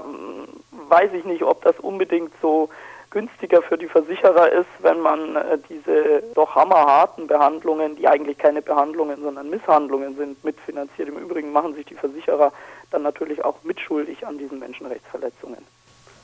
[0.88, 2.68] weiß ich nicht, ob das unbedingt so
[3.12, 8.62] günstiger für die Versicherer ist, wenn man äh, diese doch hammerharten Behandlungen, die eigentlich keine
[8.62, 11.08] Behandlungen, sondern Misshandlungen sind, mitfinanziert.
[11.08, 12.52] Im Übrigen machen sich die Versicherer
[12.90, 15.58] dann natürlich auch mitschuldig an diesen Menschenrechtsverletzungen.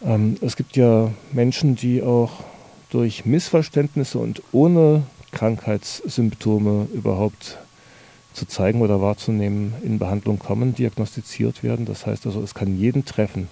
[0.05, 2.31] Ähm, es gibt ja Menschen, die auch
[2.91, 7.59] durch Missverständnisse und ohne Krankheitssymptome überhaupt
[8.33, 11.85] zu zeigen oder wahrzunehmen in Behandlung kommen, diagnostiziert werden.
[11.85, 13.51] Das heißt also, es kann jeden treffen.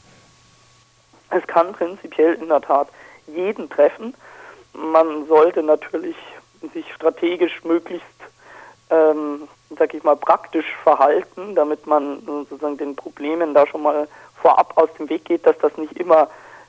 [1.31, 2.89] Es kann prinzipiell in der Tat
[3.37, 4.15] jeden treffen.
[4.73, 6.17] Man sollte natürlich
[6.75, 8.07] sich strategisch möglichst,
[8.91, 14.09] ähm, sag ich mal, praktisch verhalten, damit man sozusagen den Problemen da schon mal
[14.41, 16.29] vorab aus dem Weg geht, dass das nicht immer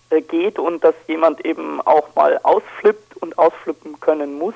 [0.09, 4.55] äh, geht und dass jemand eben auch mal ausflippt und ausflippen können muss,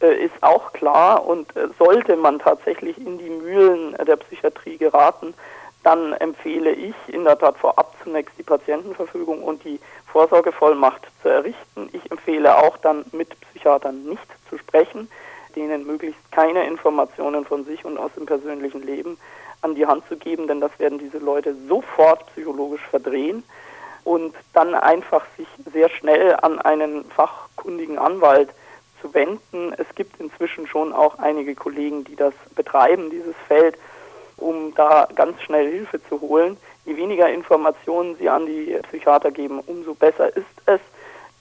[0.00, 1.26] äh, ist auch klar.
[1.26, 5.34] Und äh, sollte man tatsächlich in die Mühlen der Psychiatrie geraten,
[5.84, 11.88] dann empfehle ich in der Tat vorab zunächst die Patientenverfügung und die Vorsorgevollmacht zu errichten.
[11.92, 15.10] Ich empfehle auch dann mit Psychiatern nicht zu sprechen,
[15.54, 19.18] denen möglichst keine Informationen von sich und aus dem persönlichen Leben
[19.60, 23.44] an die Hand zu geben, denn das werden diese Leute sofort psychologisch verdrehen
[24.04, 28.50] und dann einfach sich sehr schnell an einen fachkundigen Anwalt
[29.00, 29.74] zu wenden.
[29.76, 33.76] Es gibt inzwischen schon auch einige Kollegen, die das betreiben, dieses Feld
[34.36, 36.56] um da ganz schnell Hilfe zu holen.
[36.84, 40.80] Je weniger Informationen Sie an die Psychiater geben, umso besser ist es.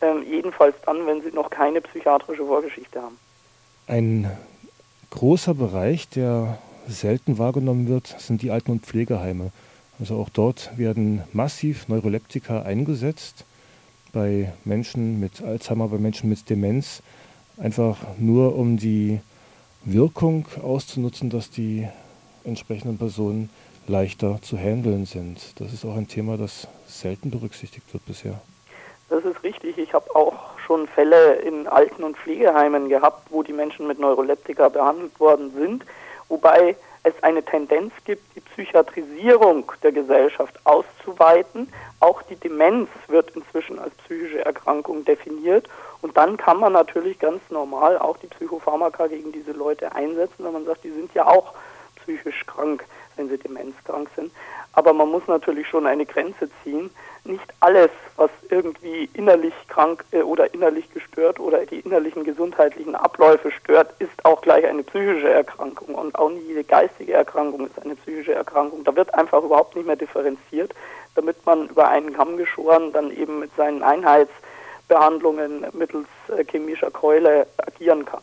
[0.01, 3.17] Ähm, jedenfalls dann, wenn Sie noch keine psychiatrische Vorgeschichte haben.
[3.88, 4.32] Ein
[5.10, 9.51] großer Bereich, der selten wahrgenommen wird, sind die Alten- und Pflegeheime.
[9.99, 13.45] Also auch dort werden massiv Neuroleptika eingesetzt
[14.12, 17.01] bei Menschen mit Alzheimer, bei Menschen mit Demenz,
[17.58, 19.19] einfach nur um die
[19.86, 21.88] Wirkung auszunutzen, dass die
[22.45, 23.49] entsprechenden Personen
[23.88, 25.60] leichter zu handeln sind.
[25.60, 28.41] Das ist auch ein Thema, das selten berücksichtigt wird bisher.
[29.10, 29.77] Das ist richtig.
[29.77, 34.69] Ich habe auch schon Fälle in Alten- und Pflegeheimen gehabt, wo die Menschen mit Neuroleptika
[34.69, 35.86] behandelt worden sind,
[36.29, 41.71] wobei es eine Tendenz gibt, die Psychiatrisierung der Gesellschaft auszuweiten.
[41.99, 45.67] Auch die Demenz wird inzwischen als psychische Erkrankung definiert.
[46.01, 50.53] Und dann kann man natürlich ganz normal auch die Psychopharmaka gegen diese Leute einsetzen, wenn
[50.53, 51.53] man sagt, die sind ja auch
[52.04, 52.86] psychisch krank,
[53.16, 54.32] wenn sie demenzkrank sind.
[54.74, 56.89] Aber man muss natürlich schon eine Grenze ziehen.
[57.26, 63.52] Nicht alles, was irgendwie innerlich krank äh, oder innerlich gestört oder die innerlichen gesundheitlichen Abläufe
[63.52, 65.96] stört, ist auch gleich eine psychische Erkrankung.
[65.96, 68.84] Und auch nicht jede geistige Erkrankung ist eine psychische Erkrankung.
[68.84, 70.74] Da wird einfach überhaupt nicht mehr differenziert,
[71.16, 77.48] damit man über einen Kamm geschoren dann eben mit seinen Einheitsbehandlungen mittels äh, chemischer Keule
[77.58, 78.22] agieren kann.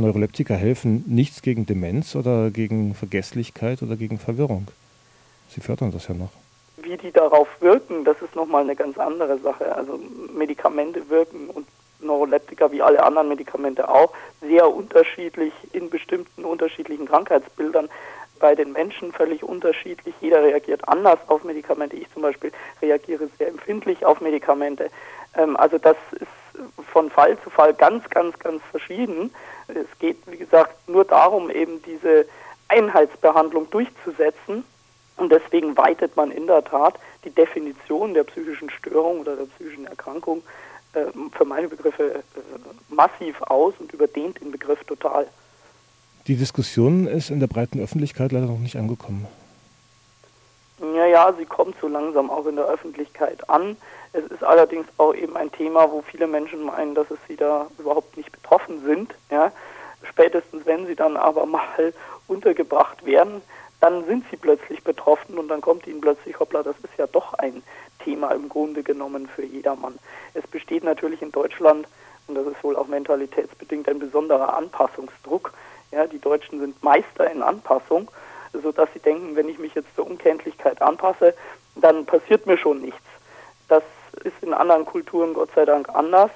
[0.00, 4.68] Neuroleptika helfen nichts gegen Demenz oder gegen Vergesslichkeit oder gegen Verwirrung.
[5.50, 6.30] Sie fördern das ja noch.
[6.76, 9.74] Wie die darauf wirken, das ist nochmal eine ganz andere Sache.
[9.74, 9.98] Also
[10.32, 11.66] Medikamente wirken und
[12.00, 17.88] Neuroleptika wie alle anderen Medikamente auch sehr unterschiedlich in bestimmten unterschiedlichen Krankheitsbildern.
[18.38, 20.14] Bei den Menschen völlig unterschiedlich.
[20.20, 21.96] Jeder reagiert anders auf Medikamente.
[21.96, 24.90] Ich zum Beispiel reagiere sehr empfindlich auf Medikamente.
[25.36, 26.28] Ähm, also das ist
[26.92, 29.30] von Fall zu Fall ganz, ganz, ganz verschieden.
[29.68, 32.26] Es geht, wie gesagt, nur darum, eben diese
[32.68, 34.64] Einheitsbehandlung durchzusetzen.
[35.16, 36.94] Und deswegen weitet man in der Tat
[37.24, 40.42] die Definition der psychischen Störung oder der psychischen Erkrankung
[40.92, 42.20] äh, für meine Begriffe äh,
[42.88, 45.26] massiv aus und überdehnt den Begriff total.
[46.28, 49.26] Die Diskussion ist in der breiten Öffentlichkeit leider noch nicht angekommen.
[51.08, 53.78] Ja, naja, sie kommt so langsam auch in der Öffentlichkeit an.
[54.12, 57.66] Es ist allerdings auch eben ein Thema, wo viele Menschen meinen, dass es sie da
[57.78, 59.14] überhaupt nicht betroffen sind.
[59.30, 59.52] Ja.
[60.02, 61.94] Spätestens wenn sie dann aber mal
[62.28, 63.40] untergebracht werden,
[63.80, 67.32] dann sind sie plötzlich betroffen und dann kommt ihnen plötzlich, hoppla, das ist ja doch
[67.34, 67.62] ein
[68.04, 69.98] Thema im Grunde genommen für jedermann.
[70.34, 71.86] Es besteht natürlich in Deutschland,
[72.26, 75.52] und das ist wohl auch mentalitätsbedingt, ein besonderer Anpassungsdruck.
[75.90, 78.10] Ja, die Deutschen sind Meister in Anpassung,
[78.52, 81.34] sodass sie denken, wenn ich mich jetzt zur Unkenntlichkeit anpasse,
[81.76, 83.02] dann passiert mir schon nichts.
[83.68, 83.82] Das
[84.24, 86.30] ist in anderen Kulturen Gott sei Dank anders.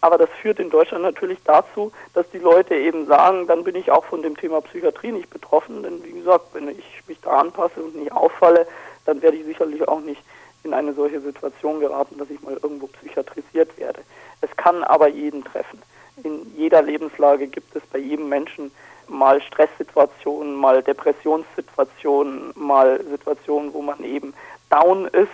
[0.00, 3.92] Aber das führt in Deutschland natürlich dazu, dass die Leute eben sagen, dann bin ich
[3.92, 5.84] auch von dem Thema Psychiatrie nicht betroffen.
[5.84, 8.66] Denn wie gesagt, wenn ich mich da anpasse und nicht auffalle,
[9.04, 10.20] dann werde ich sicherlich auch nicht
[10.64, 14.00] in eine solche Situation geraten, dass ich mal irgendwo psychiatrisiert werde.
[14.40, 15.80] Es kann aber jeden treffen.
[16.24, 18.72] In jeder Lebenslage gibt es bei jedem Menschen
[19.08, 24.34] mal Stresssituationen, mal Depressionssituationen, mal Situationen, wo man eben
[24.70, 25.32] down ist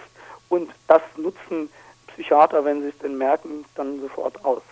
[0.49, 1.69] und das nutzen
[2.09, 4.63] Psychiater, wenn sie es denn merken, dann sofort aus.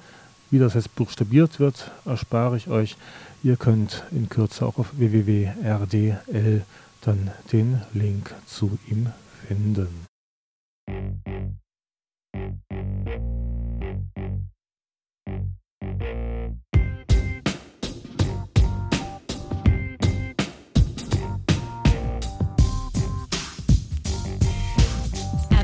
[0.49, 2.95] Wie das jetzt buchstabiert wird, erspare ich euch.
[3.43, 6.61] Ihr könnt in Kürze auch auf www.rdl
[7.01, 9.11] dann den Link zu ihm
[9.47, 10.07] finden.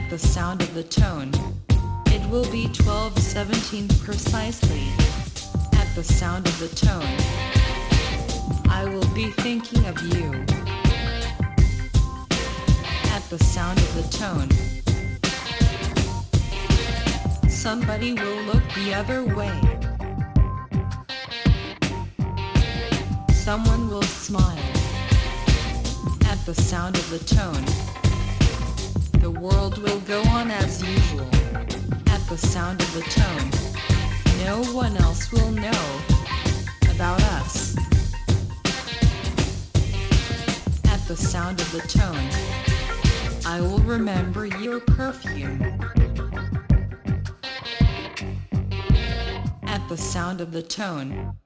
[0.09, 1.31] The sound of the tone,
[2.23, 4.83] it will be 1217 precisely.
[5.73, 7.15] At the sound of the tone,
[8.69, 10.31] I will be thinking of you
[13.15, 14.49] At the sound of the tone.
[17.49, 19.55] Somebody will look the other way.
[23.33, 24.69] Someone will smile
[26.31, 27.65] at the sound of the tone.
[29.19, 31.33] The world will go on as usual
[32.33, 33.51] the sound of the tone.
[34.43, 36.01] No one else will know
[36.89, 37.77] about us
[40.85, 42.27] at the sound of the tone.
[43.45, 45.61] I will remember your perfume.
[49.67, 51.37] At the sound of the tone,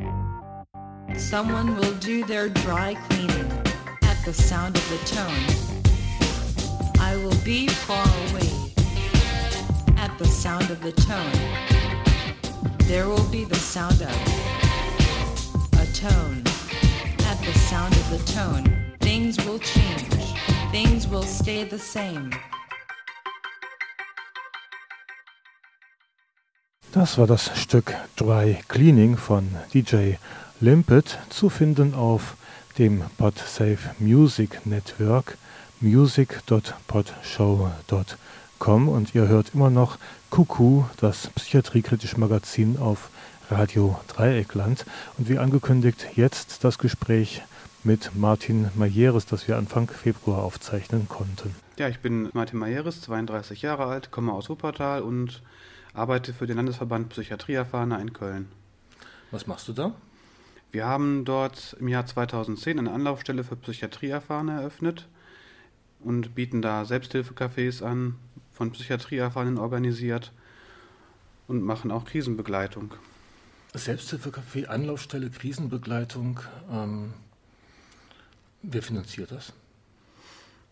[1.18, 3.52] someone will do their dry cleaning.
[4.04, 5.44] At the sound of the tone,
[6.98, 8.67] I will be far away.
[9.98, 11.32] At the sound of the tone,
[12.88, 14.10] there will be the sound of
[15.74, 16.44] a tone.
[17.26, 20.18] At the sound of the tone, things will change
[20.72, 22.30] things will stay the same.
[26.92, 30.18] Das war das Stück Dry Cleaning von DJ
[30.60, 32.36] Limpet, zu finden auf
[32.78, 35.38] dem PodSafe Music Network
[35.80, 38.27] music.podshow.com
[38.60, 39.98] und ihr hört immer noch
[40.30, 43.10] Kuku, das psychiatriekritische Magazin auf
[43.50, 44.86] Radio Dreieckland
[45.18, 47.44] und wie angekündigt jetzt das Gespräch
[47.86, 51.56] mit Martin Majeres, das wir Anfang Februar aufzeichnen konnten.
[51.78, 55.42] Ja, ich bin Martin Majeres, 32 Jahre alt, komme aus Wuppertal und
[55.94, 58.48] arbeite für den Landesverband Psychiatrieerfahrener in Köln.
[59.32, 59.94] Was machst du da?
[60.72, 65.08] Wir haben dort im Jahr 2010 eine Anlaufstelle für Psychiatrieerfahrene eröffnet
[66.00, 68.16] und bieten da Selbsthilfecafés an,
[68.58, 70.34] von Psychiatrieerfahrenen organisiert
[71.48, 72.94] und machen auch Krisenbegleitung.
[73.74, 76.40] Selbsthilfecafé, Anlaufstelle, Krisenbegleitung.
[76.72, 77.14] Ähm,
[78.70, 79.54] Wer finanziert das?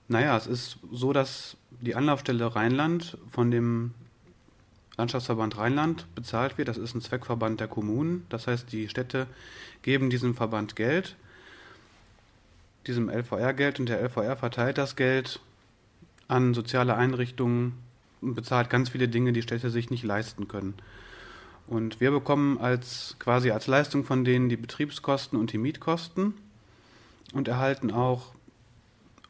[0.08, 3.94] Naja, es ist so, dass die Anlaufstelle Rheinland von dem
[4.98, 6.68] Landschaftsverband Rheinland bezahlt wird.
[6.68, 8.26] Das ist ein Zweckverband der Kommunen.
[8.30, 9.28] Das heißt, die Städte
[9.82, 11.16] geben diesem Verband Geld,
[12.88, 15.40] diesem LVR-Geld, und der LVR verteilt das Geld
[16.28, 17.74] an soziale Einrichtungen
[18.22, 20.74] und bezahlt ganz viele Dinge, die Städte sich nicht leisten können.
[21.68, 26.36] Und wir bekommen als quasi als Leistung von denen die Betriebskosten und die Mietkosten
[27.34, 28.34] und erhalten auch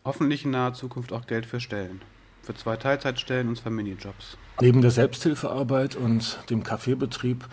[0.03, 2.01] hoffentlich in naher Zukunft auch Geld für Stellen.
[2.43, 4.37] Für zwei Teilzeitstellen und zwei Minijobs.
[4.61, 7.45] Neben der Selbsthilfearbeit und dem Kaffeebetrieb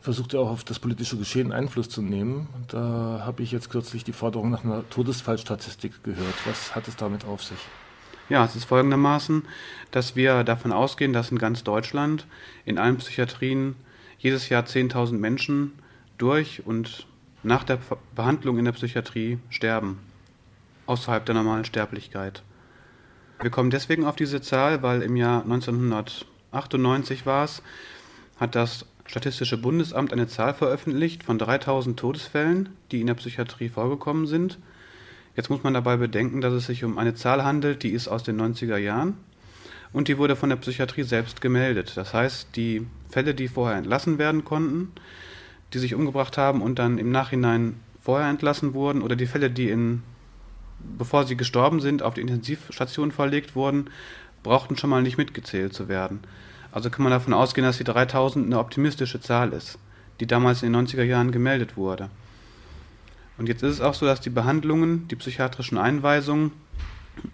[0.00, 2.48] versucht er auch auf das politische Geschehen Einfluss zu nehmen.
[2.68, 6.34] Da habe ich jetzt kürzlich die Forderung nach einer Todesfallstatistik gehört.
[6.44, 7.58] Was hat es damit auf sich?
[8.28, 9.42] Ja, es ist folgendermaßen,
[9.90, 12.26] dass wir davon ausgehen, dass in ganz Deutschland
[12.64, 13.76] in allen Psychiatrien
[14.18, 15.72] jedes Jahr 10.000 Menschen
[16.16, 17.06] durch und
[17.42, 17.78] nach der
[18.14, 19.98] Behandlung in der Psychiatrie sterben.
[20.86, 22.42] außerhalb der normalen Sterblichkeit.
[23.40, 27.62] Wir kommen deswegen auf diese Zahl, weil im Jahr 1998 war es,
[28.38, 34.26] hat das Statistische Bundesamt eine Zahl veröffentlicht von 3000 Todesfällen, die in der Psychiatrie vorgekommen
[34.26, 34.58] sind.
[35.36, 38.22] Jetzt muss man dabei bedenken, dass es sich um eine Zahl handelt, die ist aus
[38.22, 39.16] den 90er Jahren
[39.92, 41.96] und die wurde von der Psychiatrie selbst gemeldet.
[41.96, 44.92] Das heißt, die Fälle, die vorher entlassen werden konnten,
[45.72, 49.70] die sich umgebracht haben und dann im Nachhinein vorher entlassen wurden oder die Fälle, die
[49.70, 50.02] in
[50.98, 53.90] bevor sie gestorben sind, auf die Intensivstation verlegt wurden,
[54.42, 56.20] brauchten schon mal nicht mitgezählt zu werden.
[56.72, 59.78] Also kann man davon ausgehen, dass die 3000 eine optimistische Zahl ist,
[60.20, 62.10] die damals in den 90er Jahren gemeldet wurde.
[63.36, 66.52] Und jetzt ist es auch so, dass die Behandlungen, die psychiatrischen Einweisungen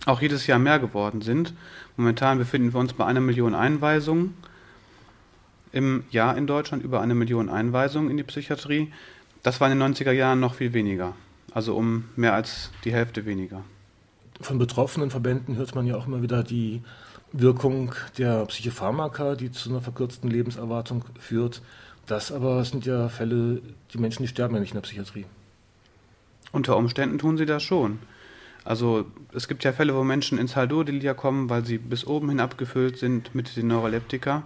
[0.07, 1.55] auch jedes Jahr mehr geworden sind.
[1.97, 4.35] Momentan befinden wir uns bei einer Million Einweisungen
[5.73, 8.93] im Jahr in Deutschland, über eine Million Einweisungen in die Psychiatrie.
[9.43, 11.15] Das war in den 90er Jahren noch viel weniger.
[11.53, 13.63] Also um mehr als die Hälfte weniger.
[14.41, 16.83] Von betroffenen Verbänden hört man ja auch immer wieder die
[17.33, 21.63] Wirkung der Psychopharmaka, die zu einer verkürzten Lebenserwartung führt.
[22.07, 25.27] Das aber sind ja Fälle, die Menschen, die sterben ja nicht in der Psychiatrie.
[26.53, 27.99] Unter Umständen tun sie das schon.
[28.65, 32.41] Also es gibt ja Fälle, wo Menschen ins Haldurdelia kommen, weil sie bis oben hin
[32.41, 34.43] abgefüllt sind mit den Neuroleptika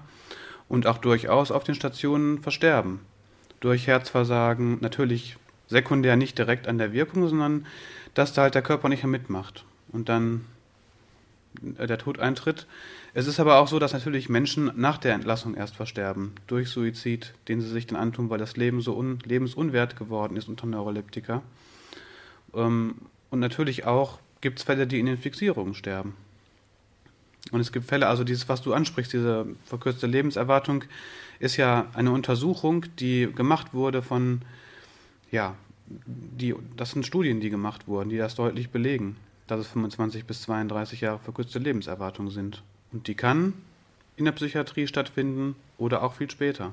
[0.69, 3.01] und auch durchaus auf den Stationen versterben.
[3.61, 5.37] Durch Herzversagen, natürlich
[5.69, 7.67] sekundär nicht direkt an der Wirkung, sondern
[8.13, 10.45] dass da halt der Körper nicht mehr mitmacht und dann
[11.79, 12.67] äh, der Tod eintritt.
[13.15, 17.35] Es ist aber auch so, dass natürlich Menschen nach der Entlassung erst versterben, durch Suizid,
[17.49, 21.43] den sie sich dann antun, weil das Leben so un lebensunwert geworden ist unter Neuroleptika.
[22.55, 22.97] Ähm,
[23.31, 26.15] und natürlich auch gibt es Fälle, die in den Fixierungen sterben.
[27.51, 30.85] Und es gibt Fälle, also dieses, was du ansprichst, diese verkürzte Lebenserwartung,
[31.41, 34.43] ist ja eine Untersuchung, die gemacht wurde von
[35.31, 40.25] ja, die, das sind Studien, die gemacht wurden, die das deutlich belegen, dass es 25
[40.25, 42.63] bis 32 Jahre verkürzte Lebenserwartung sind.
[42.93, 43.53] Und die kann
[44.17, 46.73] in der Psychiatrie stattfinden oder auch viel später.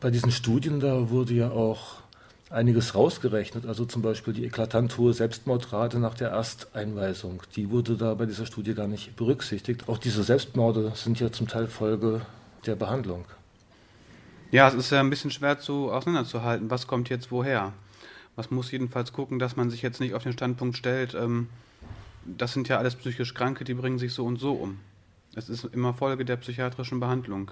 [0.00, 2.02] Bei diesen Studien, da wurde ja auch
[2.50, 8.14] einiges rausgerechnet, also zum Beispiel die eklatant hohe Selbstmordrate nach der Ersteinweisung, die wurde da
[8.14, 9.88] bei dieser Studie gar nicht berücksichtigt.
[9.88, 12.22] Auch diese Selbstmorde sind ja zum Teil Folge
[12.64, 13.24] der Behandlung.
[14.52, 17.72] Ja, es ist ja ein bisschen schwer zu auseinanderzuhalten, was kommt jetzt woher.
[18.36, 21.48] Man muss jedenfalls gucken, dass man sich jetzt nicht auf den Standpunkt stellt, ähm,
[22.24, 24.78] das sind ja alles psychisch Kranke, die bringen sich so und so um.
[25.34, 27.50] Es ist immer Folge der psychiatrischen Behandlung.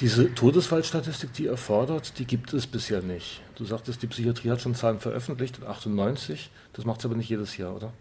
[0.00, 3.42] Diese Todesfallstatistik, die erfordert, die gibt es bisher nicht.
[3.56, 6.50] Du sagtest, die Psychiatrie hat schon Zahlen veröffentlicht, 98.
[6.72, 7.92] Das macht es aber nicht jedes Jahr, oder?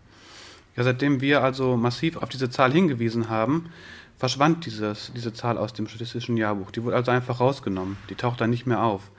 [0.78, 3.70] Ja, seitdem wir also massiv auf diese Zahl hingewiesen haben,
[4.18, 6.72] verschwand dieses, diese Zahl aus dem statistischen Jahrbuch.
[6.72, 7.98] Die wurde also einfach rausgenommen.
[8.10, 9.12] Die taucht dann nicht mehr auf.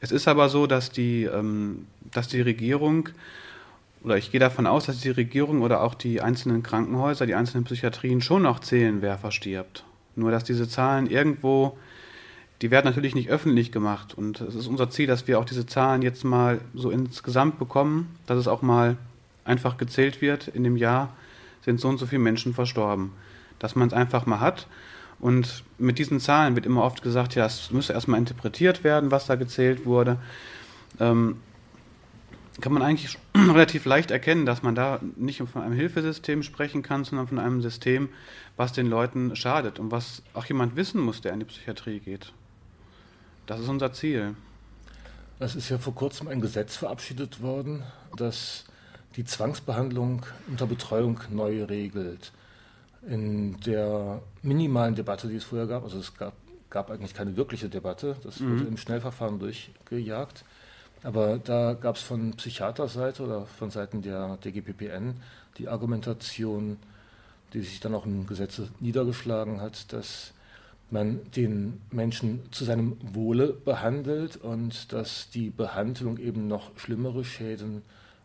[0.00, 3.10] Es ist aber so, dass die, ähm, dass die Regierung,
[4.02, 7.64] oder ich gehe davon aus, dass die Regierung oder auch die einzelnen Krankenhäuser, die einzelnen
[7.64, 9.84] Psychiatrien schon noch zählen, wer verstirbt.
[10.16, 11.76] Nur dass diese Zahlen irgendwo,
[12.62, 14.14] die werden natürlich nicht öffentlich gemacht.
[14.14, 18.14] Und es ist unser Ziel, dass wir auch diese Zahlen jetzt mal so insgesamt bekommen,
[18.26, 18.96] dass es auch mal
[19.44, 20.48] einfach gezählt wird.
[20.48, 21.14] In dem Jahr
[21.64, 23.12] sind so und so viele Menschen verstorben
[23.62, 24.66] dass man es einfach mal hat.
[25.20, 29.26] Und mit diesen Zahlen wird immer oft gesagt, ja, es müsse erstmal interpretiert werden, was
[29.26, 30.18] da gezählt wurde.
[30.98, 31.36] Ähm,
[32.60, 37.04] kann man eigentlich relativ leicht erkennen, dass man da nicht von einem Hilfesystem sprechen kann,
[37.04, 38.08] sondern von einem System,
[38.56, 42.32] was den Leuten schadet und was auch jemand wissen muss, der in die Psychiatrie geht.
[43.52, 44.34] Das ist unser Ziel.
[45.38, 47.82] Es ist ja vor kurzem ein Gesetz verabschiedet worden,
[48.16, 48.64] das
[49.16, 52.32] die Zwangsbehandlung unter Betreuung neu regelt
[53.06, 56.32] in der minimalen Debatte, die es vorher gab, also es gab,
[56.70, 58.52] gab eigentlich keine wirkliche Debatte, das mhm.
[58.52, 60.46] wurde im Schnellverfahren durchgejagt,
[61.02, 65.20] aber da gab es von Psychiaterseite oder von Seiten der DGPPN
[65.58, 66.78] die Argumentation,
[67.52, 70.32] die sich dann auch im Gesetz niedergeschlagen hat, dass
[70.92, 77.82] man den Menschen zu seinem Wohle behandelt und dass die Behandlung eben noch schlimmere Schäden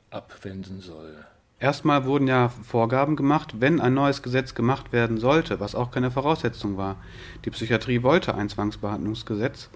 [0.09, 1.15] abwenden soll.
[1.59, 6.11] Erstmal wurden ja Vorgaben gemacht, wenn ein neues Gesetz gemacht werden sollte, was auch keine
[6.11, 6.97] Voraussetzung war.
[7.45, 9.69] Die Psychiatrie wollte ein Zwangsbehandlungsgesetz.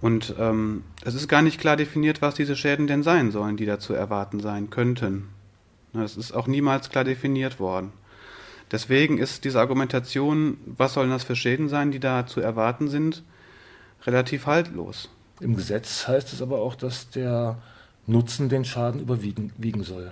[0.00, 3.66] Und ähm, es ist gar nicht klar definiert, was diese Schäden denn sein sollen, die
[3.66, 5.28] da zu erwarten sein könnten.
[5.92, 7.92] Das ist auch niemals klar definiert worden.
[8.72, 13.22] Deswegen ist diese Argumentation, was sollen das für Schäden sein, die da zu erwarten sind,
[14.04, 15.10] relativ haltlos.
[15.40, 17.58] Im Gesetz heißt es aber auch, dass der
[18.06, 20.10] Nutzen den Schaden überwiegen soll.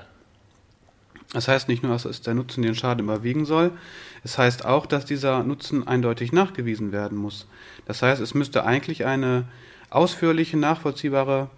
[1.33, 3.73] Das heißt nicht nur, dass der Nutzen den Schaden überwiegen soll,
[4.25, 7.47] es heißt auch, dass dieser Nutzen eindeutig nachgewiesen werden muss.
[7.87, 9.45] Das heißt, es müsste eigentlich eine
[9.91, 11.49] ausführliche, nachvollziehbare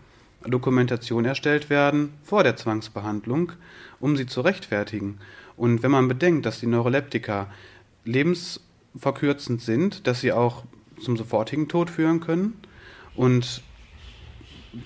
[0.46, 3.53] Dokumentation erstellt werden vor der Zwangsbehandlung,
[3.98, 5.18] um sie zu rechtfertigen.
[5.57, 7.48] Und wenn man bedenkt, dass die Neuroleptika
[8.05, 10.64] lebensverkürzend sind, dass sie auch
[11.00, 12.55] zum sofortigen Tod führen können
[13.14, 13.62] und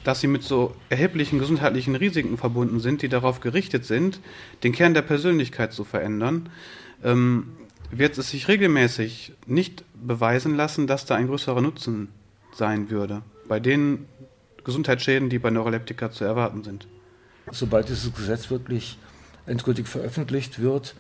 [0.03, 4.21] dass sie mit so erheblichen gesundheitlichen Risiken verbunden sind, die darauf gerichtet sind,
[4.65, 6.49] den Kern der Persönlichkeit zu verändern,
[7.05, 7.53] ähm,
[7.91, 12.09] wird es sich regelmäßig nicht beweisen lassen, dass da ein größerer Nutzen
[12.53, 14.07] sein würde bei den
[14.65, 16.89] Gesundheitsschäden, die bei Neuroleptika zu erwarten sind.
[17.53, 18.99] Sobald dieses Gesetz wirklich
[19.47, 20.95] endgültig veröffentlicht wird,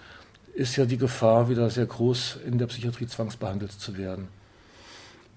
[0.55, 4.29] ist ja die Gefahr wieder sehr groß, in der Psychiatrie zwangsbehandelt zu werden.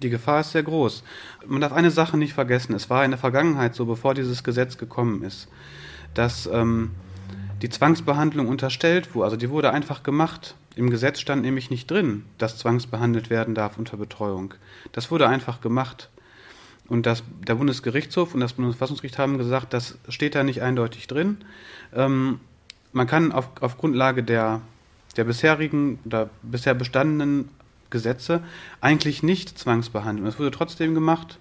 [0.02, 1.04] Die Gefahr ist sehr groß.
[1.46, 2.74] Man darf eine Sache nicht vergessen.
[2.74, 5.48] Es war in der Vergangenheit so, bevor dieses Gesetz gekommen ist,
[6.14, 6.92] dass ähm,
[7.60, 9.26] die Zwangsbehandlung unterstellt wurde.
[9.26, 10.54] Also die wurde einfach gemacht.
[10.74, 14.54] Im Gesetz stand nämlich nicht drin, dass zwangsbehandelt werden darf unter Betreuung.
[14.92, 16.08] Das wurde einfach gemacht.
[16.88, 21.38] Und das, der Bundesgerichtshof und das Bundesverfassungsgericht haben gesagt, das steht da nicht eindeutig drin.
[21.94, 22.40] Ähm,
[22.92, 24.60] man kann auf, auf Grundlage der,
[25.16, 27.48] der bisherigen oder bisher bestandenen
[27.90, 28.42] Gesetze
[28.80, 30.26] eigentlich nicht zwangsbehandeln.
[30.26, 31.38] Es wurde trotzdem gemacht.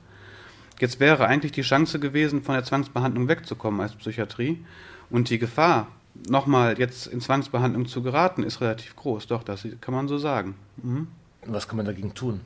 [0.79, 4.63] Jetzt wäre eigentlich die Chance gewesen, von der Zwangsbehandlung wegzukommen als Psychiatrie.
[5.09, 5.87] Und die Gefahr,
[6.29, 9.27] nochmal jetzt in Zwangsbehandlung zu geraten, ist relativ groß.
[9.27, 10.55] Doch, das kann man so sagen.
[10.81, 11.07] Mhm.
[11.45, 12.41] Was kann man dagegen tun?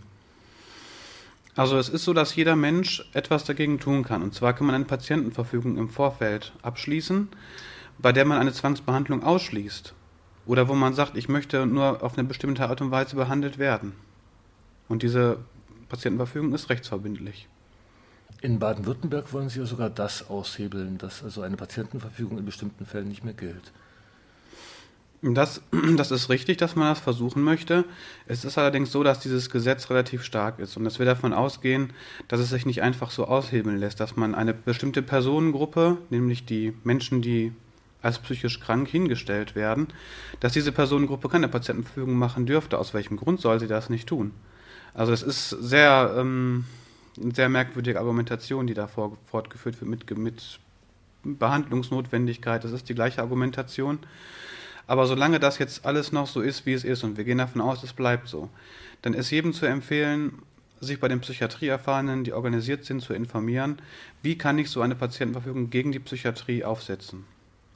[1.56, 4.24] Also es ist so, dass jeder Mensch etwas dagegen tun kann.
[4.24, 7.30] Und zwar kann man eine Patientenverfügung im Vorfeld abschließen,
[8.04, 9.96] bei der man eine Zwangsbehandlung ausschließt.
[10.46, 13.94] Oder wo man sagt, ich möchte nur auf eine bestimmte Art und Weise behandelt werden.
[14.90, 15.38] Und diese
[15.88, 17.48] Patientenverfügung ist rechtsverbindlich.
[18.42, 23.08] In Baden-Württemberg wollen Sie ja sogar das aushebeln, dass also eine Patientenverfügung in bestimmten Fällen
[23.08, 23.72] nicht mehr gilt.
[25.22, 25.62] Das,
[25.96, 27.86] das ist richtig, dass man das versuchen möchte.
[28.28, 31.94] Es ist allerdings so, dass dieses Gesetz relativ stark ist und dass wir davon ausgehen,
[32.28, 36.74] dass es sich nicht einfach so aushebeln lässt, dass man eine bestimmte Personengruppe, nämlich die
[36.84, 37.54] Menschen, die
[38.04, 39.88] als psychisch krank hingestellt werden,
[40.40, 42.78] dass diese Personengruppe keine Patientenverfügung machen dürfte.
[42.78, 44.32] Aus welchem Grund soll sie das nicht tun?
[44.94, 46.66] Also es ist sehr, ähm,
[47.16, 50.60] sehr merkwürdige Argumentation, die da fortgeführt wird mit, mit
[51.24, 52.64] Behandlungsnotwendigkeit.
[52.64, 54.00] Das ist die gleiche Argumentation.
[54.86, 57.62] Aber solange das jetzt alles noch so ist, wie es ist, und wir gehen davon
[57.62, 58.50] aus, es bleibt so,
[59.02, 60.40] dann ist jedem zu empfehlen,
[60.82, 63.78] sich bei den Psychiatrieerfahrenen, die organisiert sind, zu informieren,
[64.22, 67.26] wie kann ich so eine Patientenverfügung gegen die Psychiatrie aufsetzen.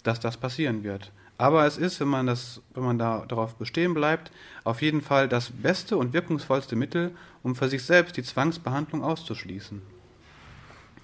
[0.04, 1.12] dass das passieren wird.
[1.38, 4.32] Aber es ist, wenn man, das, wenn man da darauf bestehen bleibt,
[4.64, 7.12] auf jeden Fall das beste und wirkungsvollste Mittel,
[7.44, 9.82] um für sich selbst die Zwangsbehandlung auszuschließen.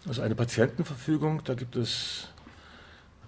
[0.07, 2.27] Also eine Patientenverfügung, da gibt es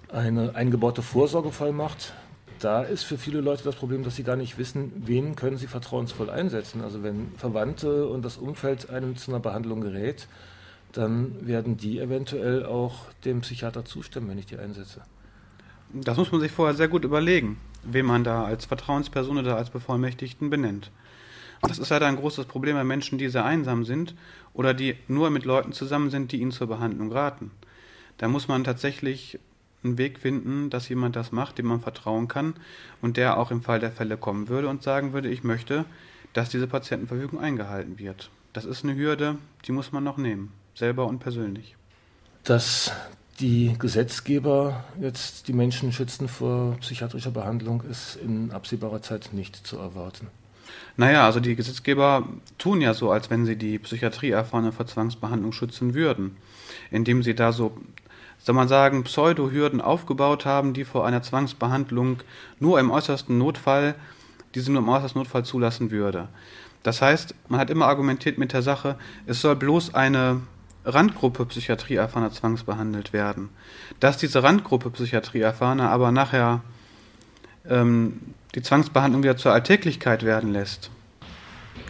[0.10, 2.14] eine eingebaute Vorsorgevollmacht,
[2.60, 5.68] da ist für viele Leute das Problem, dass sie gar nicht wissen, wen können sie
[5.68, 6.82] vertrauensvoll einsetzen.
[6.82, 10.28] Also wenn Verwandte und das Umfeld einem zu einer Behandlung gerät,
[10.94, 15.02] dann werden die eventuell auch dem Psychiater zustimmen, wenn ich die einsetze.
[15.94, 19.70] Das muss man sich vorher sehr gut überlegen, wen man da als Vertrauensperson oder als
[19.70, 20.92] Bevollmächtigten benennt.
[21.62, 24.16] Das ist leider ein großes Problem bei Menschen, die sehr einsam sind
[24.54, 27.52] oder die nur mit Leuten zusammen sind, die ihnen zur Behandlung raten.
[28.18, 29.40] Da muss man tatsächlich
[29.88, 32.54] einen Weg finden, dass jemand das macht, dem man vertrauen kann
[33.02, 35.86] und der auch im Fall der Fälle kommen würde und sagen würde, ich möchte,
[36.34, 38.30] dass diese Patientenverfügung eingehalten wird.
[38.54, 41.76] Das ist eine Hürde, die muss man noch nehmen, selber und persönlich.
[42.44, 42.92] Dass
[43.40, 49.78] die Gesetzgeber jetzt die Menschen schützen vor psychiatrischer Behandlung, ist in absehbarer Zeit nicht zu
[49.78, 50.28] erwarten.
[50.96, 52.28] Naja, also die Gesetzgeber
[52.58, 56.38] tun ja so, als wenn sie die Psychiatrie erfahrene vor Zwangsbehandlung schützen würden,
[56.92, 57.78] indem sie da so
[58.48, 62.20] soll man sagen, Pseudo-Hürden aufgebaut haben, die vor einer Zwangsbehandlung
[62.62, 63.94] nur im äußersten Notfall,
[64.56, 66.30] diese nur im äußersten Notfall zulassen würde.
[66.82, 68.96] Das heißt, man hat immer argumentiert mit der Sache,
[69.26, 70.40] es soll bloß eine
[70.86, 73.50] Randgruppe Psychiatrieerfahrener zwangsbehandelt werden.
[74.00, 76.62] Dass diese Randgruppe Psychiatrieerfahrener aber nachher
[77.68, 78.22] ähm,
[78.56, 80.90] die Zwangsbehandlung wieder zur Alltäglichkeit werden lässt,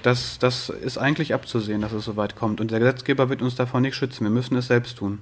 [0.02, 2.60] das, das ist eigentlich abzusehen, dass es so weit kommt.
[2.60, 4.24] Und der Gesetzgeber wird uns davor nicht schützen.
[4.24, 5.20] Wir müssen es selbst tun.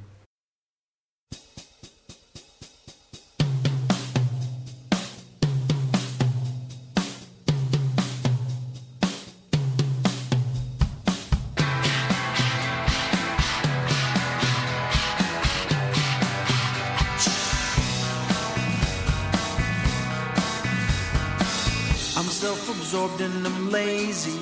[22.75, 24.39] Self-absorbed and I'm lazy.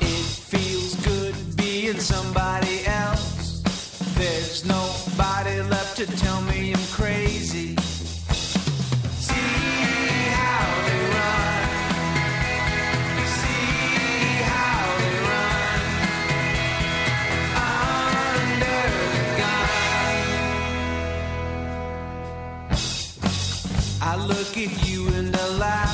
[0.00, 3.60] It feels good being somebody else.
[4.16, 7.76] There's nobody left to tell me I'm crazy.
[9.26, 9.34] See
[10.34, 11.68] how they run,
[13.38, 15.80] see how they run.
[18.58, 18.82] Under
[19.38, 20.18] God
[24.02, 25.87] I look at you and I laugh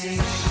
[0.00, 0.49] sing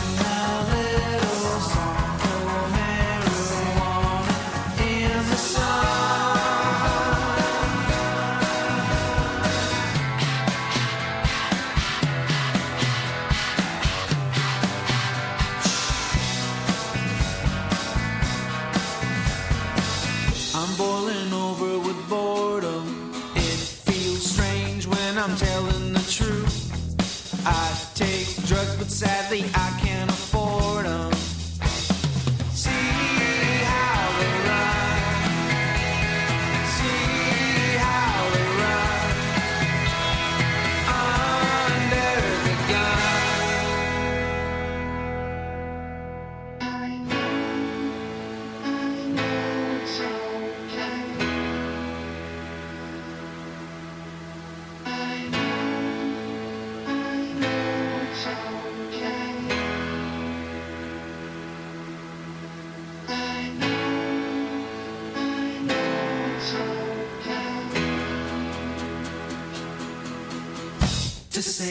[71.60, 71.68] Das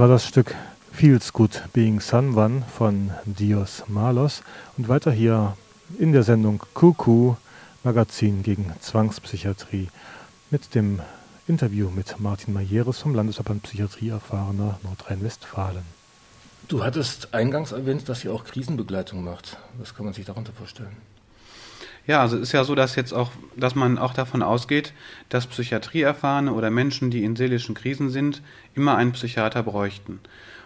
[0.00, 0.56] war das Stück
[0.90, 4.42] Feels Good Being Someone von Dios Malos.
[4.76, 5.56] Und weiter hier
[6.00, 7.36] in der Sendung Kuku
[7.84, 9.86] Magazin gegen Zwangspsychiatrie
[10.50, 10.98] mit dem
[11.48, 15.82] Interview mit Martin Majeres vom Landesverband Psychiatrie Erfahrener Nordrhein-Westfalen.
[16.68, 19.56] Du hattest eingangs erwähnt, dass ihr auch Krisenbegleitung macht.
[19.78, 20.94] Was kann man sich darunter vorstellen?
[22.06, 24.92] Ja, also es ist ja so, dass jetzt auch, dass man auch davon ausgeht,
[25.30, 28.42] dass Psychiatrieerfahrene oder Menschen, die in seelischen Krisen sind,
[28.74, 30.20] immer einen Psychiater bräuchten.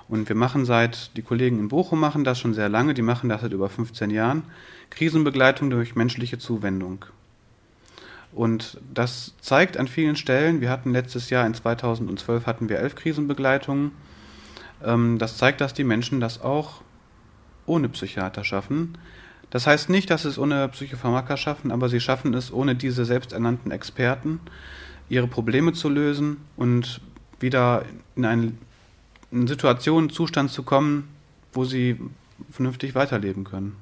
[0.08, 3.28] Und wir machen seit, die Kollegen in Bochum machen das schon sehr lange, die machen
[3.28, 4.42] das seit über 15 Jahren,
[4.90, 7.04] Krisenbegleitung durch menschliche Zuwendung.
[8.32, 12.94] Und das zeigt an vielen Stellen, wir hatten letztes Jahr in 2012 hatten wir elf
[12.94, 13.92] Krisenbegleitungen,
[14.82, 16.80] ähm, das zeigt, dass die Menschen das auch
[17.66, 18.96] ohne Psychiater schaffen.
[19.50, 23.04] Das heißt nicht, dass sie es ohne Psychopharmaka schaffen, aber sie schaffen es ohne diese
[23.04, 24.40] selbsternannten Experten,
[25.10, 27.02] ihre Probleme zu lösen und
[27.38, 27.84] wieder
[28.16, 28.52] in eine
[29.46, 31.08] Situation, einen Zustand zu kommen,
[31.52, 32.00] wo sie
[32.50, 33.76] vernünftig weiterleben können.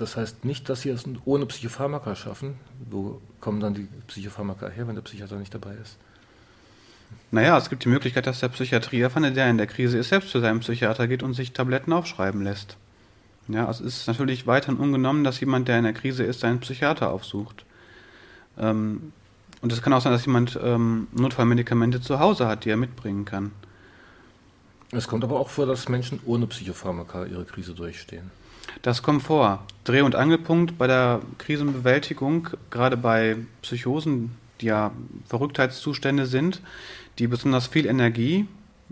[0.00, 2.54] Das heißt nicht, dass sie es ohne Psychopharmaka schaffen.
[2.88, 5.98] Wo kommen dann die Psychopharmaka her, wenn der Psychiater nicht dabei ist?
[7.30, 10.40] Naja, es gibt die Möglichkeit, dass der Psychiatrieerfahne, der in der Krise ist, selbst zu
[10.40, 12.78] seinem Psychiater geht und sich Tabletten aufschreiben lässt.
[13.48, 17.10] Ja, es ist natürlich weiterhin ungenommen, dass jemand, der in der Krise ist, seinen Psychiater
[17.10, 17.66] aufsucht.
[18.58, 19.12] Ähm,
[19.60, 23.26] und es kann auch sein, dass jemand ähm, Notfallmedikamente zu Hause hat, die er mitbringen
[23.26, 23.52] kann.
[24.92, 28.30] Es kommt aber auch vor, dass Menschen ohne Psychopharmaka ihre Krise durchstehen.
[28.82, 29.64] Das kommt vor.
[29.84, 34.92] Dreh- und Angelpunkt bei der Krisenbewältigung, gerade bei Psychosen, die ja
[35.26, 36.60] Verrücktheitszustände sind,
[37.18, 38.46] die besonders viel Energie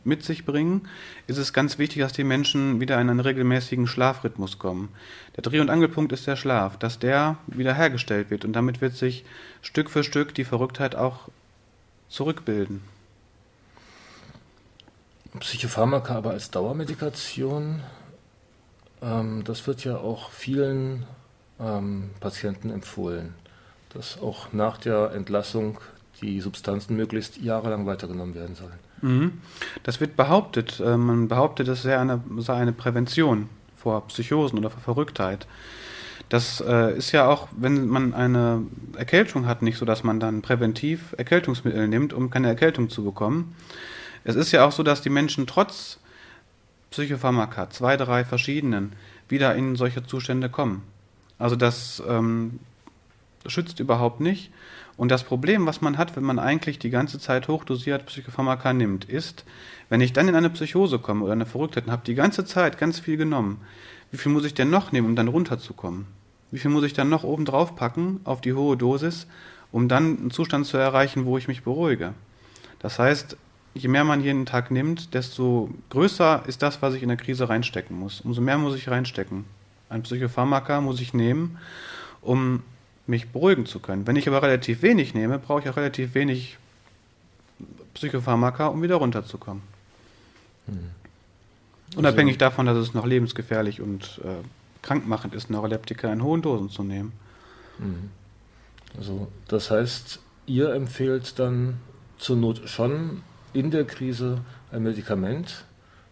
[0.04, 0.88] mit sich bringen,
[1.26, 4.88] ist es ganz wichtig, dass die Menschen wieder in einen regelmäßigen Schlafrhythmus kommen.
[5.36, 9.24] Der Dreh- und Angelpunkt ist der Schlaf, dass der wiederhergestellt wird und damit wird sich
[9.62, 11.28] Stück für Stück die Verrücktheit auch
[12.08, 12.82] zurückbilden.
[15.38, 17.82] Psychopharmaka aber als Dauermedikation,
[19.02, 21.04] ähm, das wird ja auch vielen
[21.60, 23.34] ähm, Patienten empfohlen,
[23.90, 25.78] dass auch nach der Entlassung
[26.20, 28.78] die Substanzen möglichst jahrelang weitergenommen werden sollen.
[29.02, 29.40] Mhm.
[29.84, 30.80] Das wird behauptet.
[30.80, 35.46] Äh, man behauptet, es sei eine, sei eine Prävention vor Psychosen oder vor Verrücktheit.
[36.28, 38.62] Das äh, ist ja auch, wenn man eine
[38.96, 43.54] Erkältung hat, nicht so, dass man dann präventiv Erkältungsmittel nimmt, um keine Erkältung zu bekommen.
[44.24, 45.98] Es ist ja auch so, dass die Menschen trotz
[46.90, 48.92] Psychopharmaka, zwei, drei verschiedenen,
[49.28, 50.82] wieder in solche Zustände kommen.
[51.38, 52.60] Also das ähm,
[53.46, 54.50] schützt überhaupt nicht.
[54.96, 59.04] Und das Problem, was man hat, wenn man eigentlich die ganze Zeit hochdosiert Psychopharmaka nimmt,
[59.04, 59.44] ist,
[59.88, 62.78] wenn ich dann in eine Psychose komme oder eine Verrücktheit und habe die ganze Zeit
[62.78, 63.60] ganz viel genommen,
[64.10, 66.06] wie viel muss ich denn noch nehmen, um dann runterzukommen?
[66.50, 69.26] Wie viel muss ich dann noch oben drauf packen auf die hohe Dosis,
[69.70, 72.14] um dann einen Zustand zu erreichen, wo ich mich beruhige?
[72.80, 73.36] Das heißt,
[73.78, 77.48] je mehr man jeden Tag nimmt, desto größer ist das, was ich in der Krise
[77.48, 78.20] reinstecken muss.
[78.20, 79.44] Umso mehr muss ich reinstecken.
[79.88, 81.58] Ein Psychopharmaka muss ich nehmen,
[82.20, 82.62] um
[83.06, 84.06] mich beruhigen zu können.
[84.06, 86.58] Wenn ich aber relativ wenig nehme, brauche ich auch relativ wenig
[87.94, 89.62] Psychopharmaka, um wieder runterzukommen.
[90.66, 90.90] Hm.
[91.96, 94.44] Unabhängig also, davon, dass es noch lebensgefährlich und äh,
[94.82, 97.12] krankmachend ist, Neuroleptika in hohen Dosen zu nehmen.
[97.78, 98.10] Hm.
[98.98, 101.78] Also das heißt, ihr empfehlt dann
[102.18, 103.22] zur Not schon
[103.58, 104.38] in der Krise
[104.70, 105.64] ein Medikament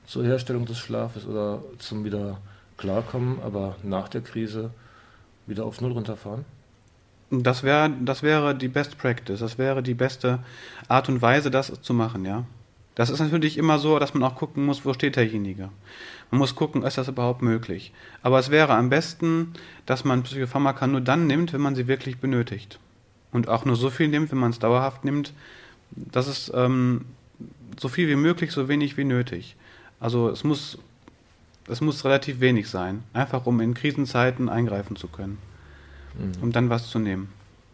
[0.05, 2.39] zur Herstellung des Schlafes oder zum wieder
[2.77, 4.71] klarkommen, aber nach der Krise
[5.47, 6.45] wieder auf Null runterfahren?
[7.31, 10.41] Das, wär, das wäre die Best Practice, das wäre die beste
[10.89, 12.45] Art und Weise, das zu machen, ja.
[12.97, 15.69] Das ist natürlich immer so, dass man auch gucken muss, wo steht derjenige.
[16.31, 17.93] Man muss gucken, ist das überhaupt möglich.
[18.23, 19.53] Aber es wäre am besten,
[19.85, 22.79] dass man Psychopharmaka nur dann nimmt, wenn man sie wirklich benötigt.
[23.33, 25.35] Und auch nur so viel nimmt, wenn man es dauerhaft nimmt,
[25.91, 27.05] dass es ähm,
[27.79, 29.57] so viel wie möglich, so wenig wie nötig.
[30.01, 30.79] Also es muss,
[31.69, 35.39] es muss relativ wenig sein, einfach um in Krisenzeiten eingreifen zu können
[36.19, 36.43] mhm.
[36.43, 37.29] um dann was zu nehmen.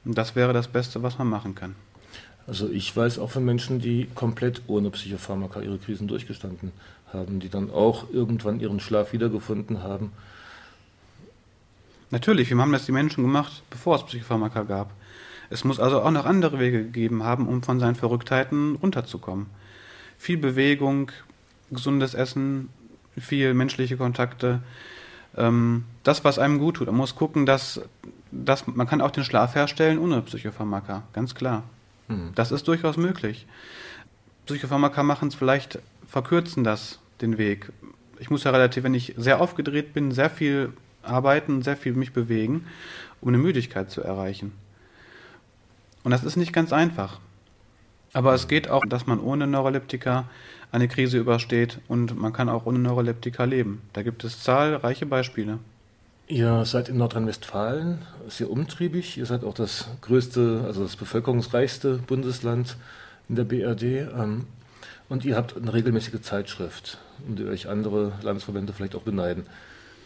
[0.04, 1.74] Und das wäre das Beste, was man machen kann.
[2.46, 6.72] Also ich weiß auch von Menschen, die komplett ohne Psychopharmaka ihre Krisen durchgestanden
[7.12, 10.12] haben, die dann auch irgendwann ihren Schlaf wiedergefunden haben.
[12.10, 14.90] Natürlich, wir haben das die Menschen gemacht, bevor es Psychopharmaka gab.
[15.53, 19.46] Es muss also auch noch andere Wege gegeben haben, um von seinen Verrücktheiten runterzukommen.
[20.18, 21.11] Viel Bewegung,
[21.70, 22.70] gesundes Essen,
[23.18, 24.61] viel menschliche Kontakte,
[25.36, 26.86] ähm, das, was einem gut tut.
[26.86, 27.82] Man muss gucken, dass
[28.30, 31.64] das, man kann auch den Schlaf herstellen ohne Psychopharmaka, ganz klar.
[32.09, 32.32] Mhm.
[32.34, 33.46] Das ist durchaus möglich.
[34.46, 37.72] Psychopharmaka machen es vielleicht, verkürzen das den Weg.
[38.18, 40.72] Ich muss ja relativ, wenn ich sehr aufgedreht bin, sehr viel
[41.03, 42.66] arbeiten, sehr viel mich bewegen,
[43.20, 44.53] um eine Müdigkeit zu erreichen.
[46.05, 47.20] Und das ist nicht ganz einfach.
[48.12, 50.24] Aber es geht auch, dass man ohne Neuroleptika
[50.70, 53.82] eine Krise übersteht und man kann auch ohne Neuroleptika leben.
[53.92, 55.59] Da gibt es zahlreiche Beispiele.
[56.28, 57.98] Ihr seid in Nordrhein-Westfalen
[58.28, 59.18] sehr umtriebig.
[59.18, 62.76] Ihr seid auch das größte, also das bevölkerungsreichste Bundesland
[63.28, 63.82] in der BRD.
[63.82, 64.46] Ähm,
[65.09, 69.46] und ihr habt eine regelmäßige Zeitschrift, um die euch andere Landesverbände vielleicht auch beneiden.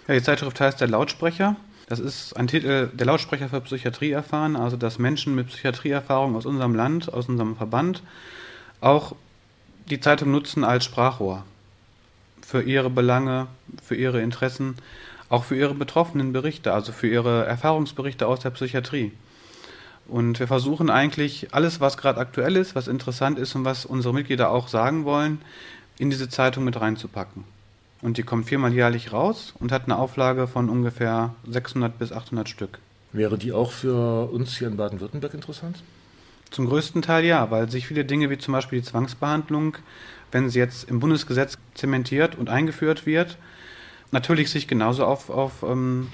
[0.08, 1.54] Ja, die Zeitschrift heißt Der Lautsprecher.
[1.86, 6.46] Das ist ein Titel, der Lautsprecher für Psychiatrie erfahren, also dass Menschen mit Psychiatrieerfahrung aus
[6.46, 8.02] unserem Land, aus unserem Verband,
[8.80, 9.14] auch
[9.88, 11.44] die Zeitung nutzen als Sprachrohr
[12.42, 13.46] für ihre Belange,
[13.82, 14.76] für ihre Interessen
[15.28, 19.12] auch für ihre betroffenen Berichte, also für ihre Erfahrungsberichte aus der Psychiatrie.
[20.08, 24.14] Und wir versuchen eigentlich alles, was gerade aktuell ist, was interessant ist und was unsere
[24.14, 25.40] Mitglieder auch sagen wollen,
[25.98, 27.44] in diese Zeitung mit reinzupacken.
[28.06, 32.48] Und die kommt viermal jährlich raus und hat eine Auflage von ungefähr 600 bis 800
[32.48, 32.78] Stück.
[33.12, 35.82] Wäre die auch für uns hier in Baden-Württemberg interessant?
[36.52, 39.78] Zum größten Teil ja, weil sich viele Dinge wie zum Beispiel die Zwangsbehandlung,
[40.30, 43.38] wenn sie jetzt im Bundesgesetz zementiert und eingeführt wird,
[44.12, 46.06] natürlich sich genauso auf, auf, ähm,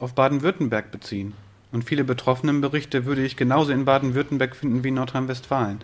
[0.00, 1.32] auf Baden-Württemberg beziehen.
[1.72, 5.80] Und viele Betroffenenberichte würde ich genauso in Baden-Württemberg finden wie in Nordrhein-Westfalen.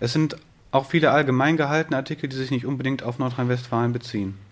[0.00, 0.38] Es sind
[0.70, 4.47] auch viele allgemein gehaltene Artikel, die sich nicht unbedingt auf Nordrhein-Westfalen beziehen.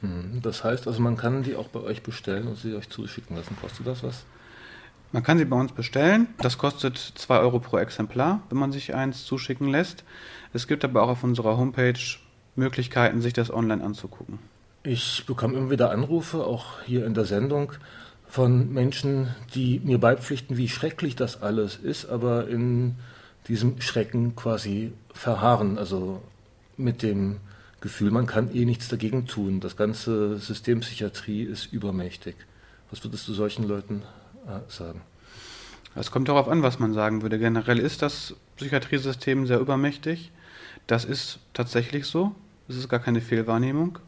[0.00, 3.36] Hm, das heißt also, man kann die auch bei euch bestellen und sie euch zuschicken
[3.36, 3.56] lassen.
[3.60, 4.24] Kostet das was?
[5.12, 6.28] Man kann sie bei uns bestellen.
[6.38, 10.04] Das kostet 2 Euro pro Exemplar, wenn man sich eins zuschicken lässt.
[10.52, 11.98] Es gibt aber auch auf unserer Homepage
[12.56, 14.38] Möglichkeiten, sich das online anzugucken.
[14.82, 17.72] Ich bekomme immer wieder Anrufe, auch hier in der Sendung,
[18.28, 22.94] von Menschen, die mir beipflichten, wie schrecklich das alles ist, aber in
[23.48, 25.76] diesem Schrecken quasi verharren.
[25.76, 26.22] Also
[26.76, 27.38] mit dem
[27.80, 29.60] Gefühl, man kann eh nichts dagegen tun.
[29.60, 32.36] Das ganze System Psychiatrie ist übermächtig.
[32.90, 34.02] Was würdest du solchen Leuten
[34.46, 35.00] äh, sagen?
[35.94, 37.38] Es kommt darauf an, was man sagen würde.
[37.38, 40.30] Generell ist das Psychiatriesystem sehr übermächtig.
[40.86, 42.34] Das ist tatsächlich so.
[42.68, 43.98] Es ist gar keine Fehlwahrnehmung.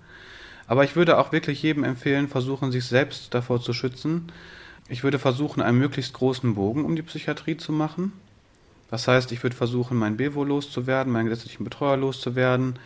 [0.66, 4.30] Aber ich würde auch wirklich jedem empfehlen, versuchen, sich selbst davor zu schützen.
[4.88, 8.12] Ich würde versuchen, einen möglichst großen Bogen um die Psychiatrie zu machen.
[8.92, 12.78] Das heißt, ich würde versuchen, meinen Bevo loszuwerden, meinen gesetzlichen Betreuer loszuwerden,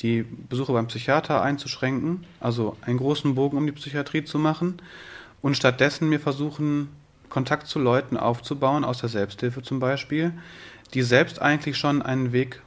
[0.00, 4.82] die Besuche beim Psychiater einzuschränken, also einen großen Bogen um die Psychiatrie zu machen
[5.40, 6.90] und stattdessen mir versuchen,
[7.30, 10.34] Kontakt zu Leuten aufzubauen, aus der Selbsthilfe zum Beispiel,
[10.92, 12.60] die selbst eigentlich schon einen Weg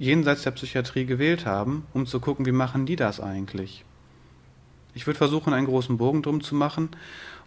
[0.00, 3.84] jenseits der Psychiatrie gewählt haben, um zu gucken, wie machen die das eigentlich.
[4.92, 6.88] Ich würde versuchen, einen großen Bogen drum zu machen.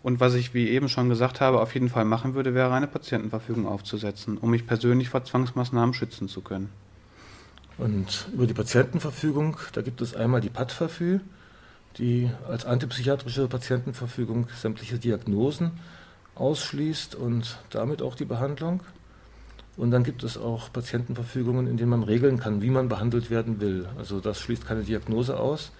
[0.02, 2.88] Und was ich, wie eben schon gesagt habe, auf jeden Fall machen würde, wäre eine
[2.88, 6.70] Patientenverfügung aufzusetzen, um mich persönlich vor Zwangsmaßnahmen schützen zu können.
[7.78, 11.22] Und über die Patientenverfügung, da gibt es einmal die PAD-Verfügung,
[11.98, 15.72] die als antipsychiatrische Patientenverfügung sämtliche Diagnosen
[16.36, 18.82] ausschließt und damit auch die Behandlung.
[19.76, 23.62] Und dann gibt es auch Patientenverfügungen, in denen man regeln kann, wie man behandelt werden
[23.62, 23.88] will.
[23.98, 25.72] Also das schließt keine Diagnose aus.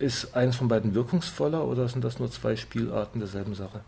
[0.00, 3.80] Ist eins von beiden wirkungsvoller oder sind das nur zwei Spielarten derselben Sache?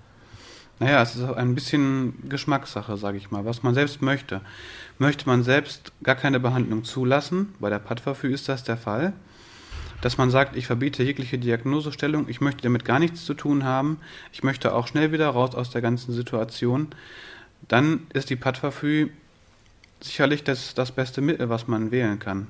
[0.79, 4.43] Naja, es ist ein bisschen Geschmackssache, sage ich mal, was man selbst möchte.
[4.99, 9.15] Möchte man selbst gar keine Behandlung zulassen, bei der Padverfü ist das der Fall,
[10.03, 13.99] dass man sagt, ich verbiete jegliche Diagnosestellung, ich möchte damit gar nichts zu tun haben,
[14.33, 16.89] ich möchte auch schnell wieder raus aus der ganzen Situation,
[17.69, 19.11] dann ist die Padverfü
[20.01, 22.49] sicherlich das, das beste Mittel, was man wählen kann.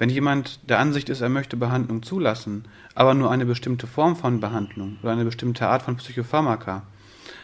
[0.00, 4.40] Wenn jemand der Ansicht ist, er möchte Behandlung zulassen, aber nur eine bestimmte Form von
[4.40, 6.84] Behandlung oder eine bestimmte Art von Psychopharmaka,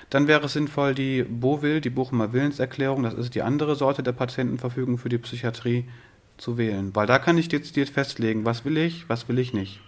[0.08, 4.12] dann wäre es sinnvoll, die BOWIL, die Bochumer Willenserklärung, das ist die andere Sorte der
[4.12, 5.84] Patientenverfügung für die Psychiatrie,
[6.38, 6.96] zu wählen.
[6.96, 9.80] Weil da kann ich dezidiert festlegen, was will ich, was will ich nicht.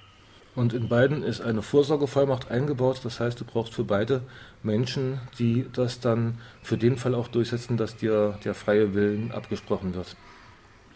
[0.55, 3.01] Und in beiden ist eine Vorsorgevollmacht eingebaut.
[3.03, 4.21] Das heißt, du brauchst für beide
[4.63, 9.95] Menschen, die das dann für den Fall auch durchsetzen, dass dir der freie Willen abgesprochen
[9.95, 10.17] wird.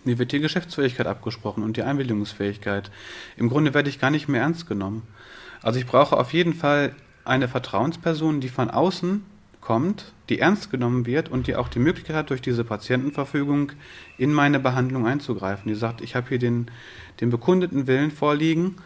[0.04, 2.90] Mir wird die Geschäftsfähigkeit abgesprochen und die Einwilligungsfähigkeit.
[3.36, 5.02] Im Grunde werde ich gar nicht mehr ernst genommen.
[5.62, 6.94] Also ich brauche auf jeden Fall
[7.24, 9.24] eine Vertrauensperson, die von außen
[9.60, 13.72] kommt, die ernst genommen wird und die auch die Möglichkeit hat, durch diese Patientenverfügung
[14.18, 15.68] in meine Behandlung einzugreifen.
[15.68, 16.66] Die sagt, ich habe hier den,
[17.20, 18.76] den bekundeten Willen vorliegen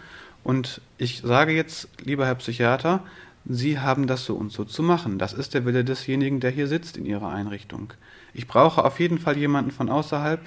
[0.44, 3.02] und ich sage jetzt, lieber Herr Psychiater,
[3.48, 5.18] Sie haben das so und so zu machen.
[5.18, 7.92] Das ist der Wille desjenigen, der hier sitzt in Ihrer Einrichtung.
[8.34, 10.40] Ich brauche auf jeden Fall jemanden von außerhalb,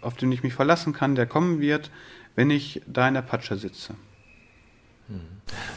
[0.00, 1.90] auf den ich mich verlassen kann, der kommen wird,
[2.34, 3.94] wenn ich da in der Patsche sitze.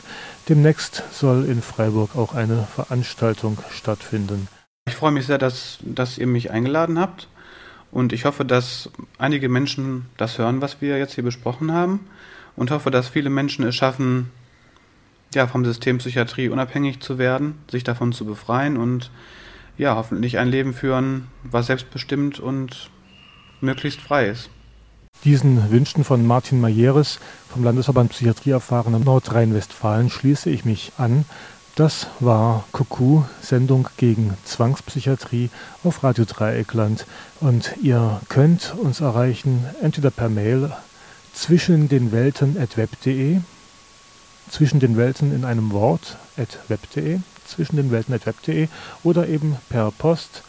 [0.50, 4.48] Demnächst soll in Freiburg auch eine Veranstaltung stattfinden.
[4.88, 7.28] Ich freue mich sehr, dass, dass ihr mich eingeladen habt
[7.92, 12.08] und ich hoffe, dass einige Menschen das hören, was wir jetzt hier besprochen haben
[12.56, 14.32] und hoffe, dass viele Menschen es schaffen,
[15.34, 19.12] ja, vom System Psychiatrie unabhängig zu werden, sich davon zu befreien und
[19.80, 22.92] ja, hoffentlich ein Leben führen, was selbstbestimmt und
[23.62, 24.50] möglichst frei ist.
[25.24, 27.20] Diesen Wünschen von Martin Majeres
[27.50, 31.26] vom Landesverband Psychiatrie erfahrene Nordrhein-Westfalen schließe ich mich an.
[31.76, 35.50] Das war Kuku, Sendung gegen Zwangspsychiatrie
[35.86, 37.06] auf Radio Dreieckland.
[37.40, 40.72] Und ihr könnt uns erreichen, entweder per Mail
[41.34, 43.40] zwischen den Welten at web.de,
[44.50, 47.20] zwischen den Welten in einem Wort at web.de
[47.50, 48.68] zwischen den Welten.web.de
[49.04, 50.44] oder eben per Post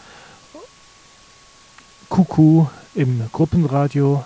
[2.09, 4.25] Kuku im Gruppenradio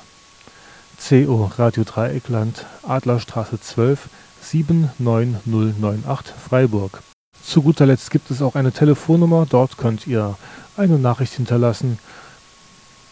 [1.07, 4.09] CO Radio Dreieckland Adlerstraße 12
[4.43, 7.03] 79098 Freiburg.
[7.43, 10.37] Zu guter Letzt gibt es auch eine Telefonnummer, dort könnt ihr
[10.77, 11.99] eine Nachricht hinterlassen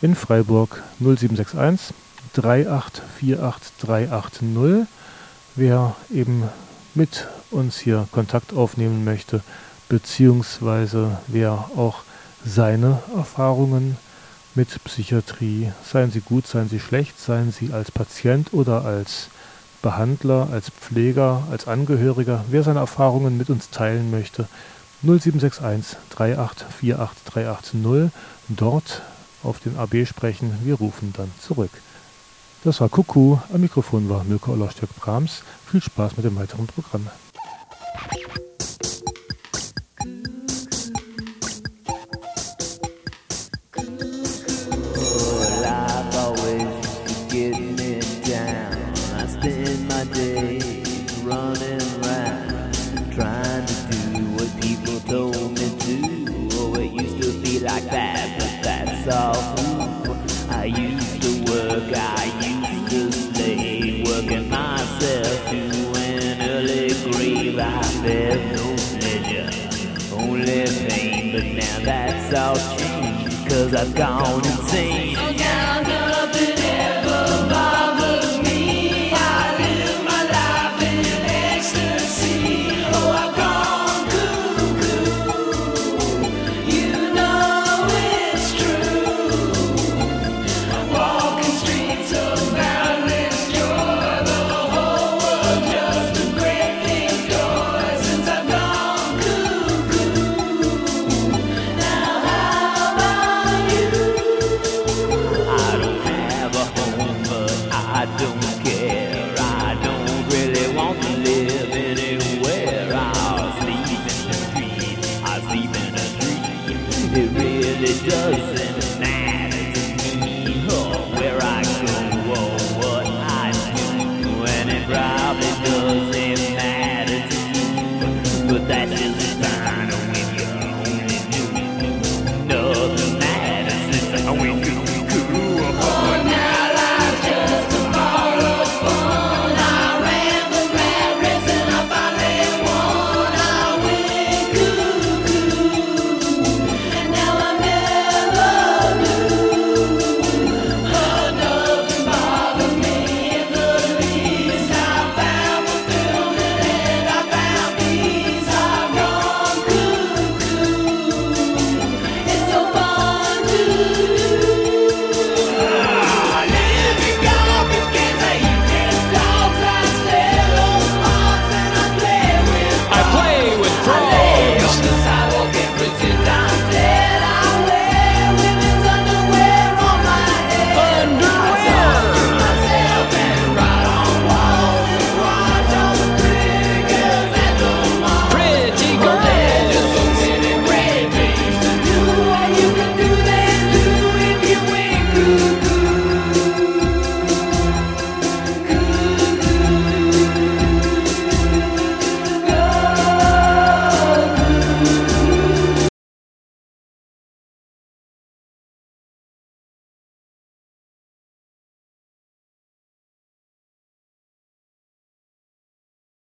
[0.00, 1.94] in Freiburg 0761
[2.34, 4.86] 3848380.
[5.54, 6.44] Wer eben
[6.94, 9.42] mit uns hier Kontakt aufnehmen möchte,
[9.88, 12.02] beziehungsweise wer auch
[12.44, 13.96] seine Erfahrungen
[14.54, 19.28] mit Psychiatrie, seien sie gut, seien sie schlecht, seien sie als Patient oder als
[19.80, 24.46] Behandler, als Pfleger, als Angehöriger, wer seine Erfahrungen mit uns teilen möchte,
[25.02, 28.10] 0761 3848 380
[28.48, 29.02] dort
[29.42, 31.70] auf den AB sprechen, wir rufen dann zurück.
[32.64, 35.42] Das war Kuckuck, am Mikrofon war Mirko Ollerstück-Brahms.
[35.66, 37.08] Viel Spaß mit dem weiteren Programm.
[72.32, 75.16] Changed, cause I've gone insane.
[75.18, 75.61] Oh,